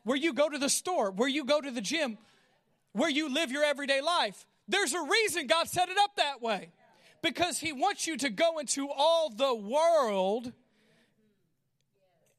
[0.06, 2.18] where you go to the store, where you go to the gym,
[2.93, 4.45] where you live your everyday life.
[4.68, 6.70] There's a reason God set it up that way.
[7.22, 10.53] Because He wants you to go into all the world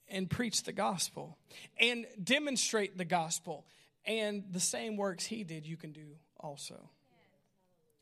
[0.08, 1.36] and preach the gospel
[1.78, 3.66] and demonstrate the gospel.
[4.04, 6.06] And the same works He did, you can do
[6.38, 6.88] also.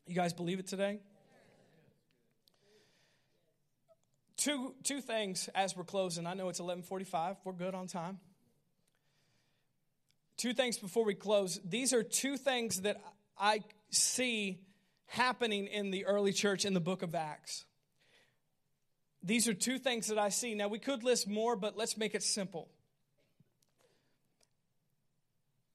[0.05, 0.99] You guys believe it today?
[4.37, 6.27] Two, two things as we're closing.
[6.27, 7.37] I know it's 1145.
[7.43, 8.19] We're good on time.
[10.37, 11.59] Two things before we close.
[11.63, 13.01] These are two things that
[13.37, 14.59] I see
[15.07, 17.65] happening in the early church in the book of Acts.
[19.23, 20.53] These are two things that I see.
[20.53, 22.69] Now, we could list more, but let's make it simple.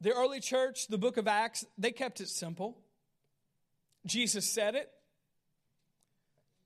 [0.01, 2.79] The early church, the book of Acts, they kept it simple.
[4.07, 4.89] Jesus said it,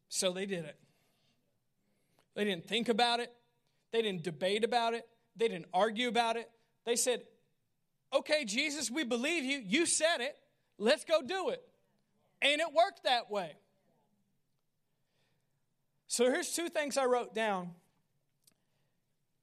[0.08, 0.76] so they did it.
[2.34, 3.32] They didn't think about it,
[3.92, 6.48] they didn't debate about it, they didn't argue about it.
[6.84, 7.22] They said,
[8.14, 9.62] okay, Jesus, we believe you.
[9.64, 10.36] You said it.
[10.78, 11.62] Let's go do it.
[12.42, 13.52] And it worked that way.
[16.06, 17.70] So here's two things I wrote down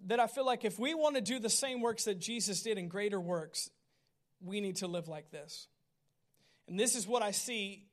[0.07, 2.77] that I feel like if we want to do the same works that Jesus did
[2.77, 3.69] in greater works,
[4.41, 5.67] we need to live like this.
[6.67, 7.85] And this is what I see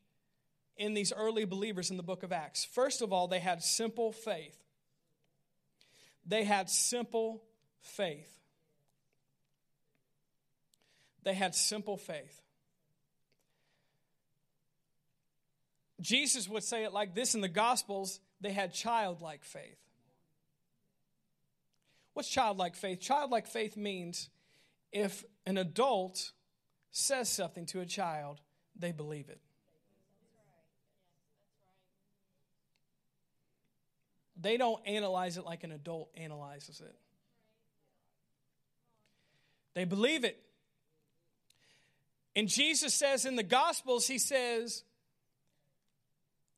[0.77, 2.65] in these early believers in the book of Acts.
[2.65, 4.57] First of all, they had simple faith.
[6.25, 7.43] They had simple
[7.81, 8.38] faith.
[11.23, 12.41] They had simple faith.
[16.01, 19.79] Jesus would say it like this in the Gospels they had childlike faith.
[22.15, 23.01] What's childlike faith?
[23.01, 24.29] Childlike faith means
[24.93, 26.33] if an adult
[26.91, 28.41] says something to a child,
[28.77, 29.41] they believe it.
[34.41, 36.95] They don't analyze it like an adult analyzes it.
[39.75, 40.41] They believe it.
[42.37, 44.85] And Jesus says in the Gospels, He says,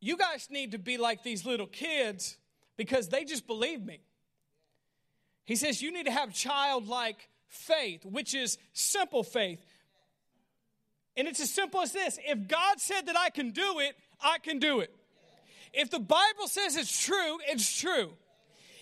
[0.00, 2.36] You guys need to be like these little kids
[2.76, 4.00] because they just believe me.
[5.44, 9.60] He says, You need to have childlike faith, which is simple faith.
[11.16, 14.38] And it's as simple as this if God said that I can do it, I
[14.38, 14.94] can do it.
[15.72, 18.10] If the Bible says it's true, it's true.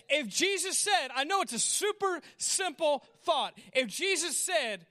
[0.09, 3.53] If Jesus said, I know it's a super simple thought.
[3.73, 4.85] If Jesus said,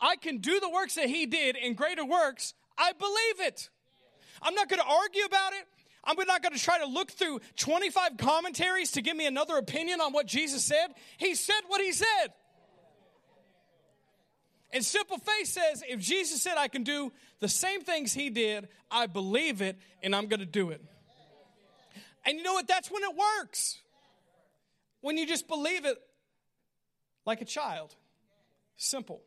[0.00, 3.70] I can do the works that he did in greater works, I believe it.
[4.42, 5.66] I'm not going to argue about it.
[6.04, 10.00] I'm not going to try to look through 25 commentaries to give me another opinion
[10.00, 10.88] on what Jesus said.
[11.16, 12.28] He said what he said.
[14.72, 18.68] And simple faith says if Jesus said I can do the same things he did,
[18.90, 20.84] I believe it and I'm going to do it.
[22.24, 22.68] And you know what?
[22.68, 23.78] That's when it works.
[25.00, 25.96] When you just believe it
[27.24, 27.94] like a child.
[28.76, 29.22] Simple.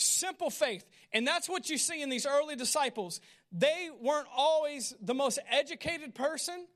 [0.00, 0.84] Simple faith.
[1.12, 3.20] And that's what you see in these early disciples.
[3.50, 6.66] They weren't always the most educated person.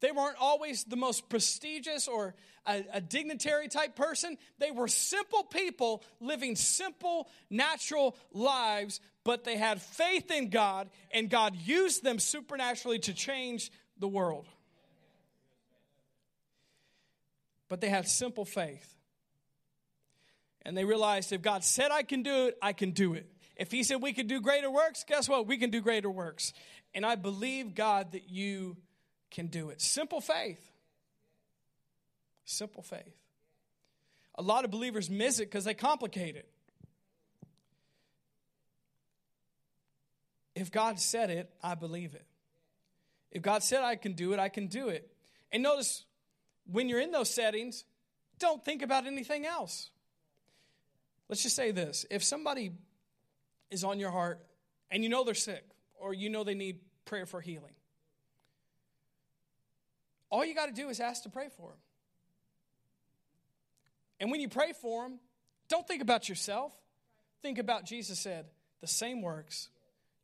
[0.00, 2.34] They weren't always the most prestigious or
[2.66, 4.38] a, a, dignitary type person.
[4.58, 11.28] They were simple people living simple, natural lives, but they had faith in God, and
[11.28, 14.46] God used them supernaturally to change the world.
[17.68, 18.95] But they had simple faith.
[20.66, 23.30] And they realized if God said I can do it, I can do it.
[23.54, 25.46] If He said we could do greater works, guess what?
[25.46, 26.52] We can do greater works.
[26.92, 28.76] And I believe, God, that you
[29.30, 29.80] can do it.
[29.80, 30.58] Simple faith.
[32.44, 33.14] Simple faith.
[34.34, 36.48] A lot of believers miss it because they complicate it.
[40.56, 42.26] If God said it, I believe it.
[43.30, 45.08] If God said I can do it, I can do it.
[45.52, 46.04] And notice
[46.66, 47.84] when you're in those settings,
[48.40, 49.90] don't think about anything else.
[51.28, 52.72] Let's just say this if somebody
[53.70, 54.44] is on your heart
[54.90, 55.64] and you know they're sick
[55.98, 57.74] or you know they need prayer for healing,
[60.30, 61.78] all you got to do is ask to pray for them.
[64.20, 65.18] And when you pray for them,
[65.68, 66.72] don't think about yourself.
[67.42, 68.46] Think about Jesus said,
[68.80, 69.68] the same works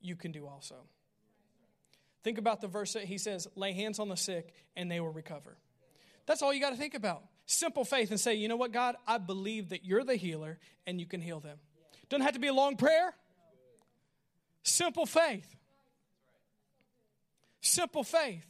[0.00, 0.76] you can do also.
[2.22, 5.12] Think about the verse that he says, lay hands on the sick and they will
[5.12, 5.56] recover.
[6.26, 7.24] That's all you got to think about.
[7.46, 11.00] Simple faith and say, you know what, God, I believe that you're the healer and
[11.00, 11.58] you can heal them.
[12.08, 13.14] Doesn't have to be a long prayer.
[14.62, 15.56] Simple faith.
[17.60, 18.46] Simple faith.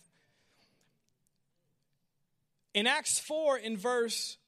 [2.75, 4.39] In Acts 4, in verse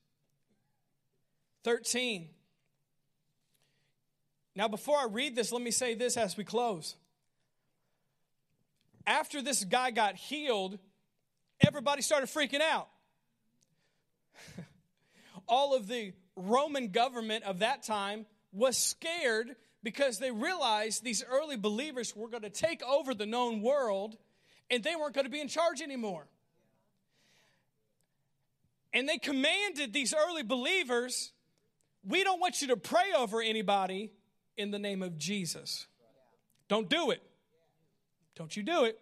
[1.64, 2.28] 13.
[4.56, 6.94] Now, before I read this, let me say this as we close.
[9.06, 10.78] After this guy got healed,
[11.60, 12.88] everybody started freaking out.
[15.48, 21.56] All of the Roman government of that time was scared because they realized these early
[21.56, 24.16] believers were going to take over the known world
[24.70, 26.26] and they weren't going to be in charge anymore.
[28.92, 31.32] And they commanded these early believers
[32.06, 34.12] we don't want you to pray over anybody
[34.56, 35.86] in the name of Jesus.
[36.68, 37.22] Don't do it.
[38.36, 38.98] Don't you do it.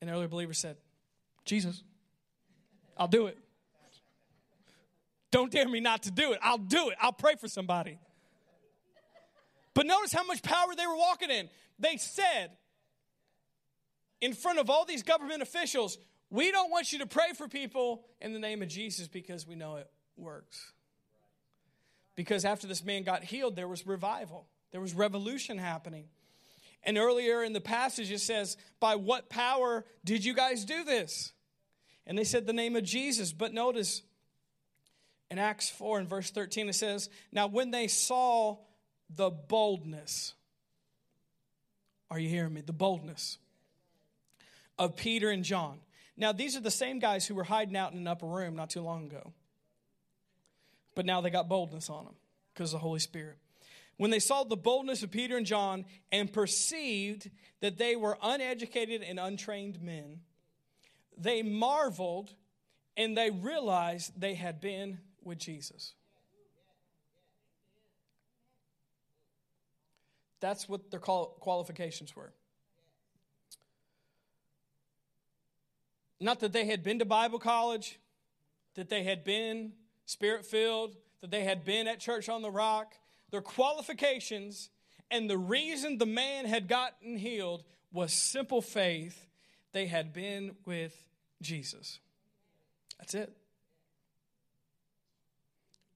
[0.00, 0.76] And the early believer said,
[1.44, 1.82] Jesus,
[2.96, 3.38] I'll do it.
[5.30, 6.40] Don't dare me not to do it.
[6.42, 6.96] I'll do it.
[7.00, 7.98] I'll pray for somebody.
[9.74, 11.48] But notice how much power they were walking in.
[11.78, 12.50] They said,
[14.20, 15.98] in front of all these government officials,
[16.30, 19.54] we don't want you to pray for people in the name of Jesus because we
[19.54, 20.72] know it works.
[22.16, 26.06] Because after this man got healed, there was revival, there was revolution happening.
[26.82, 31.32] And earlier in the passage, it says, By what power did you guys do this?
[32.06, 33.32] And they said the name of Jesus.
[33.32, 34.02] But notice
[35.30, 38.58] in Acts 4 and verse 13, it says, Now when they saw
[39.14, 40.34] the boldness,
[42.10, 42.60] are you hearing me?
[42.60, 43.38] The boldness
[44.78, 45.78] of Peter and John.
[46.16, 48.70] Now, these are the same guys who were hiding out in an upper room not
[48.70, 49.32] too long ago.
[50.94, 52.14] But now they got boldness on them
[52.52, 53.38] because of the Holy Spirit.
[53.96, 59.02] When they saw the boldness of Peter and John and perceived that they were uneducated
[59.02, 60.20] and untrained men,
[61.16, 62.34] they marveled
[62.96, 65.94] and they realized they had been with Jesus.
[70.40, 72.32] That's what their qualifications were.
[76.18, 77.98] Not that they had been to Bible college,
[78.74, 79.72] that they had been
[80.06, 82.94] spirit filled, that they had been at church on the rock,
[83.30, 84.70] their qualifications,
[85.10, 89.26] and the reason the man had gotten healed was simple faith.
[89.72, 91.04] They had been with
[91.42, 92.00] Jesus.
[92.98, 93.32] That's it.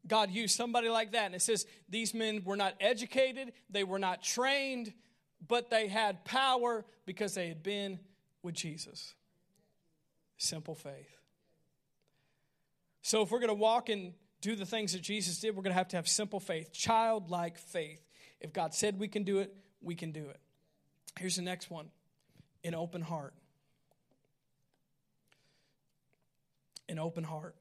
[0.06, 1.26] God used somebody like that.
[1.26, 4.92] And it says these men were not educated, they were not trained,
[5.46, 7.98] but they had power because they had been
[8.42, 9.14] with Jesus.
[10.36, 11.16] Simple faith.
[13.02, 15.72] So if we're going to walk and do the things that Jesus did, we're going
[15.72, 18.00] to have to have simple faith, childlike faith.
[18.40, 20.40] If God said we can do it, we can do it.
[21.18, 21.90] Here's the next one
[22.62, 23.34] an open heart.
[26.88, 27.54] An open heart.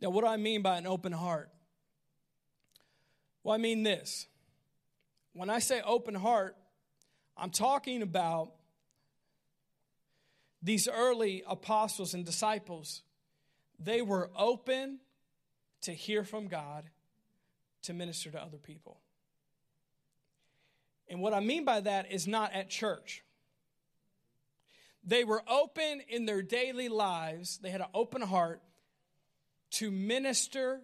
[0.00, 1.50] Now, what do I mean by an open heart?
[3.42, 4.26] Well, I mean this.
[5.32, 6.56] When I say open heart,
[7.36, 8.52] I'm talking about
[10.62, 13.02] these early apostles and disciples
[13.82, 14.98] they were open
[15.82, 16.84] to hear from God
[17.82, 19.00] to minister to other people.
[21.08, 23.24] And what I mean by that is not at church.
[25.02, 28.60] They were open in their daily lives, they had an open heart
[29.72, 30.80] to minister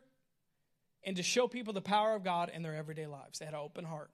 [1.05, 3.39] and to show people the power of God in their everyday lives.
[3.39, 4.11] They had an open heart.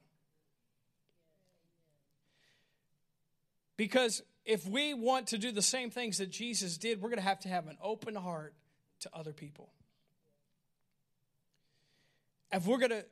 [3.76, 7.24] Because if we want to do the same things that Jesus did, we're going to
[7.24, 8.54] have to have an open heart
[9.00, 9.70] to other people.
[12.52, 13.04] If we're going to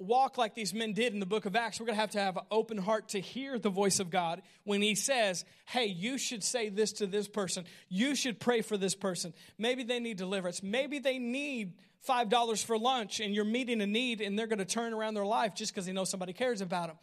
[0.00, 2.20] walk like these men did in the book of Acts, we're going to have to
[2.20, 6.18] have an open heart to hear the voice of God when He says, Hey, you
[6.18, 7.64] should say this to this person.
[7.88, 9.34] You should pray for this person.
[9.58, 10.62] Maybe they need deliverance.
[10.62, 11.74] Maybe they need
[12.06, 15.26] $5 for lunch and you're meeting a need and they're going to turn around their
[15.26, 16.96] life just because they know somebody cares about them.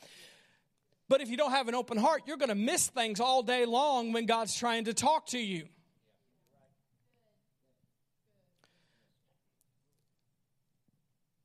[1.07, 3.65] But if you don't have an open heart, you're going to miss things all day
[3.65, 5.67] long when God's trying to talk to you.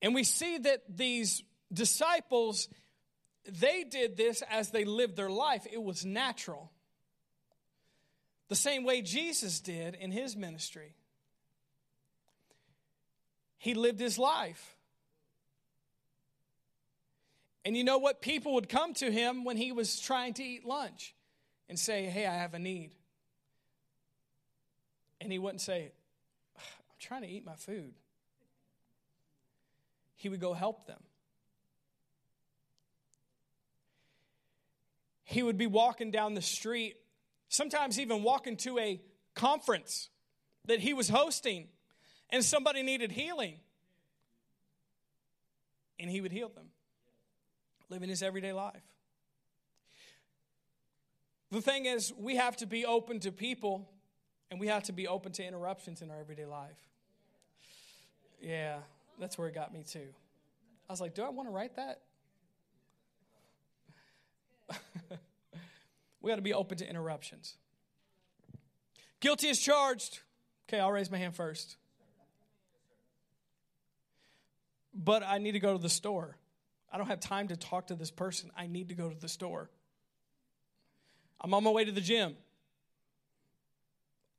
[0.02, 1.42] And we see that these
[1.72, 2.68] disciples,
[3.46, 6.70] they did this as they lived their life, it was natural.
[8.48, 10.94] The same way Jesus did in his ministry.
[13.58, 14.76] He lived his life.
[17.64, 18.22] And you know what?
[18.22, 21.14] People would come to him when he was trying to eat lunch
[21.68, 22.90] and say, Hey, I have a need.
[25.20, 25.92] And he wouldn't say,
[26.56, 27.92] I'm trying to eat my food
[30.20, 31.00] he would go help them.
[35.24, 36.96] He would be walking down the street,
[37.48, 39.00] sometimes even walking to a
[39.34, 40.10] conference
[40.66, 41.68] that he was hosting,
[42.28, 43.54] and somebody needed healing.
[45.98, 46.66] And he would heal them,
[47.88, 48.82] living his everyday life.
[51.50, 53.88] The thing is, we have to be open to people
[54.50, 56.76] and we have to be open to interruptions in our everyday life.
[58.42, 58.80] Yeah,
[59.20, 60.08] that's where it got me too.
[60.88, 62.00] I was like, do I want to write that?
[66.20, 67.54] we got to be open to interruptions.
[69.20, 70.20] Guilty is charged.
[70.68, 71.76] Okay, I'll raise my hand first.
[74.94, 76.36] But I need to go to the store.
[76.92, 78.50] I don't have time to talk to this person.
[78.56, 79.70] I need to go to the store.
[81.40, 82.36] I'm on my way to the gym.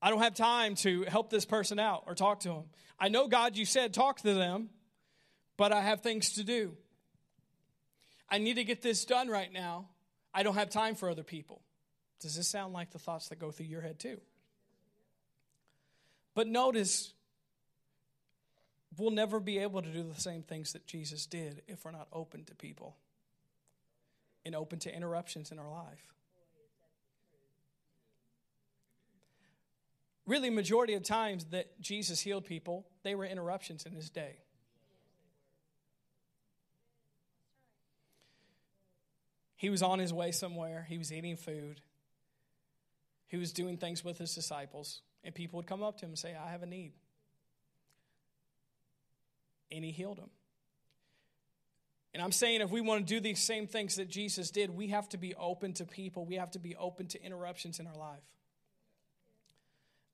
[0.02, 2.64] I don't have time to help this person out or talk to them.
[3.00, 4.70] I know, God, you said talk to them,
[5.58, 6.76] but I have things to do.
[8.30, 9.90] I need to get this done right now.
[10.34, 11.62] I don't have time for other people.
[12.22, 14.20] Does this sound like the thoughts that go through your head too?
[16.34, 17.14] But notice,
[18.98, 22.08] we'll never be able to do the same things that Jesus did if we're not
[22.14, 22.96] open to people
[24.46, 26.14] and open to interruptions in our life.
[30.26, 34.38] Really majority of times that jesus healed people they were interruptions in his day.
[39.56, 40.86] He was on his way somewhere.
[40.90, 41.82] He was eating food.
[43.28, 45.02] He was doing things with his disciples.
[45.24, 46.94] And people would come up to him and say i have a need.
[49.72, 50.30] And he healed them.
[52.14, 54.88] And i'm saying if we want to do these same things that jesus did we
[54.88, 56.26] have to be open to people.
[56.26, 58.24] We have to be open to interruptions in our life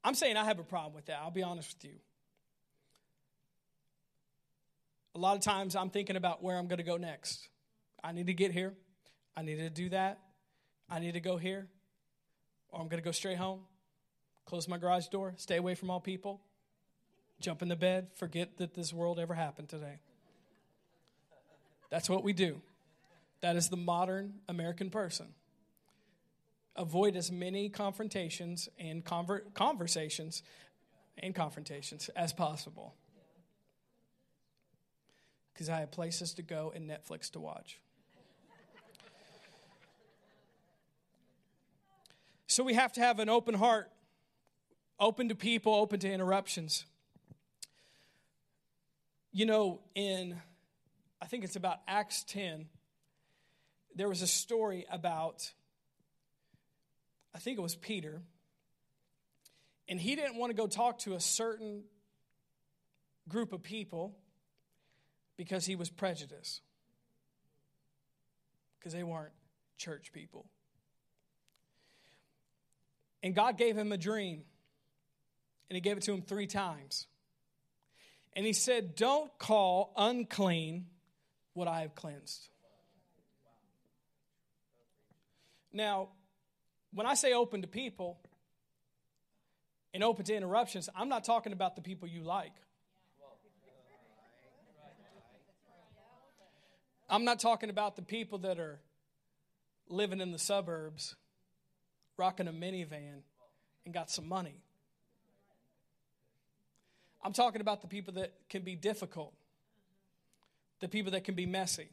[0.08, 1.20] I'm saying I have a problem with that.
[1.22, 2.00] I'll be honest with you.
[5.16, 7.50] A lot of times I'm thinking about where I'm going to go next.
[8.02, 8.74] I need to get here.
[9.36, 10.20] I need to do that.
[10.90, 11.68] I need to go here.
[12.70, 13.60] Or I'm going to go straight home,
[14.46, 16.40] close my garage door, stay away from all people,
[17.42, 20.00] jump in the bed, forget that this world ever happened today.
[21.90, 22.62] That's what we do.
[23.42, 25.28] That is the modern American person
[26.78, 30.44] avoid as many confrontations and conver- conversations
[31.18, 32.94] and confrontations as possible.
[35.54, 37.80] Because I have places to go and Netflix to watch.
[42.48, 43.92] so we have to have an open heart,
[45.00, 46.86] open to people, open to interruptions.
[49.32, 50.40] You know, in,
[51.22, 52.68] I think it's about Acts 10,
[53.96, 55.52] there was a story about
[57.34, 58.22] I think it was Peter,
[59.88, 61.84] and he didn't want to go talk to a certain
[63.28, 64.16] group of people
[65.38, 66.62] because he was prejudiced,
[68.80, 69.34] because they weren't
[69.78, 70.50] church people.
[73.22, 74.44] And God gave him a dream,
[75.70, 77.08] and he gave it to him three times.
[78.34, 80.86] And he said, Don't call unclean
[81.54, 82.50] what I have cleansed.
[85.74, 86.10] Now,
[86.94, 88.20] when I say open to people
[89.94, 92.54] and open to interruptions, I'm not talking about the people you like.
[97.10, 98.80] I'm not talking about the people that are
[99.88, 101.16] living in the suburbs,
[102.18, 103.22] rocking a minivan,
[103.86, 104.62] and got some money.
[107.24, 109.34] I'm talking about the people that can be difficult,
[110.82, 111.90] the people that can be messy,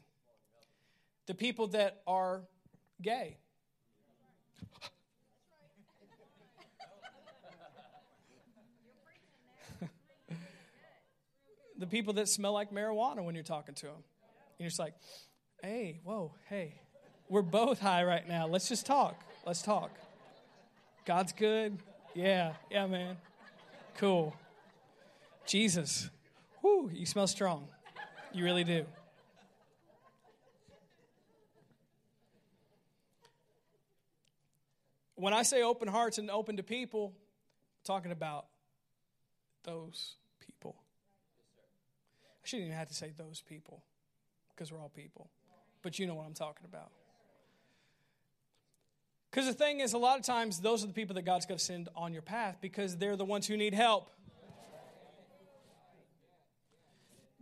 [1.27, 2.41] the people that are
[3.01, 3.37] gay.
[11.77, 13.95] the people that smell like marijuana when you're talking to them.
[13.95, 14.03] And
[14.59, 14.93] you're just like,
[15.61, 16.75] hey, whoa, hey,
[17.29, 18.47] we're both high right now.
[18.47, 19.21] Let's just talk.
[19.45, 19.91] Let's talk.
[21.05, 21.77] God's good.
[22.13, 23.17] Yeah, yeah, man.
[23.97, 24.35] Cool.
[25.45, 26.09] Jesus.
[26.61, 27.67] Whoo, you smell strong.
[28.33, 28.85] You really do.
[35.15, 38.45] When I say open hearts and open to people, I'm talking about
[39.63, 40.15] those
[40.45, 40.75] people.
[42.43, 43.83] I shouldn't even have to say those people
[44.49, 45.29] because we're all people.
[45.81, 46.91] But you know what I'm talking about.
[49.31, 51.57] Because the thing is, a lot of times, those are the people that God's going
[51.57, 54.09] to send on your path because they're the ones who need help.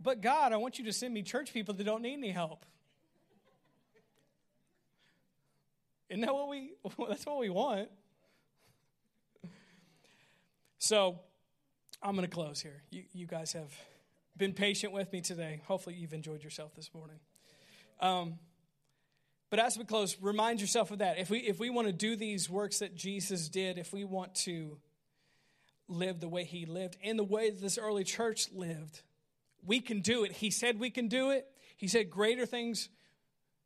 [0.00, 2.66] But God, I want you to send me church people that don't need any help.
[6.14, 6.70] Isn't that what we,
[7.08, 7.88] that's what we want.
[10.78, 11.18] So
[12.00, 12.84] I'm going to close here.
[12.90, 13.72] You, you guys have
[14.36, 15.60] been patient with me today.
[15.66, 17.16] Hopefully, you've enjoyed yourself this morning.
[17.98, 18.34] Um,
[19.50, 21.18] but as we close, remind yourself of that.
[21.18, 24.36] If we, if we want to do these works that Jesus did, if we want
[24.36, 24.78] to
[25.88, 29.02] live the way he lived and the way this early church lived,
[29.66, 30.30] we can do it.
[30.30, 31.48] He said we can do it.
[31.76, 32.88] He said greater things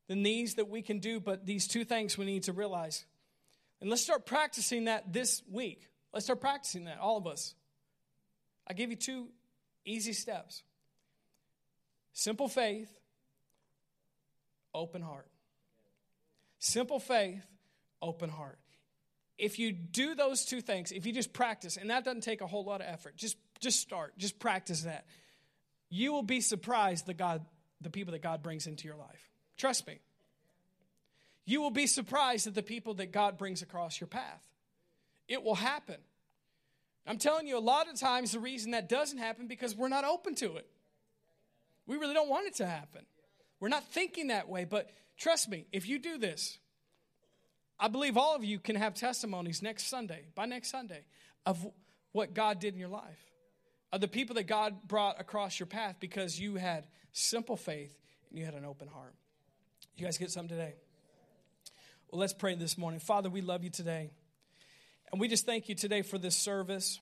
[0.08, 3.04] than these that we can do, but these two things we need to realize.
[3.80, 5.88] And let's start practicing that this week.
[6.12, 7.54] Let's start practicing that, all of us.
[8.66, 9.28] I give you two
[9.84, 10.62] easy steps
[12.12, 12.90] simple faith,
[14.74, 15.28] open heart.
[16.58, 17.44] Simple faith,
[18.02, 18.58] open heart.
[19.36, 22.46] If you do those two things, if you just practice, and that doesn't take a
[22.46, 25.06] whole lot of effort, just, just start, just practice that.
[25.90, 27.44] You will be surprised the God,
[27.80, 29.27] the people that God brings into your life.
[29.58, 29.98] Trust me.
[31.44, 34.42] You will be surprised at the people that God brings across your path.
[35.28, 35.96] It will happen.
[37.06, 40.04] I'm telling you, a lot of times the reason that doesn't happen because we're not
[40.04, 40.66] open to it.
[41.86, 43.02] We really don't want it to happen.
[43.60, 46.58] We're not thinking that way, but Trust me, if you do this,
[47.78, 51.04] I believe all of you can have testimonies next Sunday, by next Sunday,
[51.44, 51.66] of
[52.12, 53.18] what God did in your life,
[53.92, 57.96] of the people that God brought across your path because you had simple faith
[58.30, 59.14] and you had an open heart.
[59.98, 60.74] You guys get something today?
[62.08, 63.00] Well, let's pray this morning.
[63.00, 64.12] Father, we love you today.
[65.10, 66.96] And we just thank you today for this service.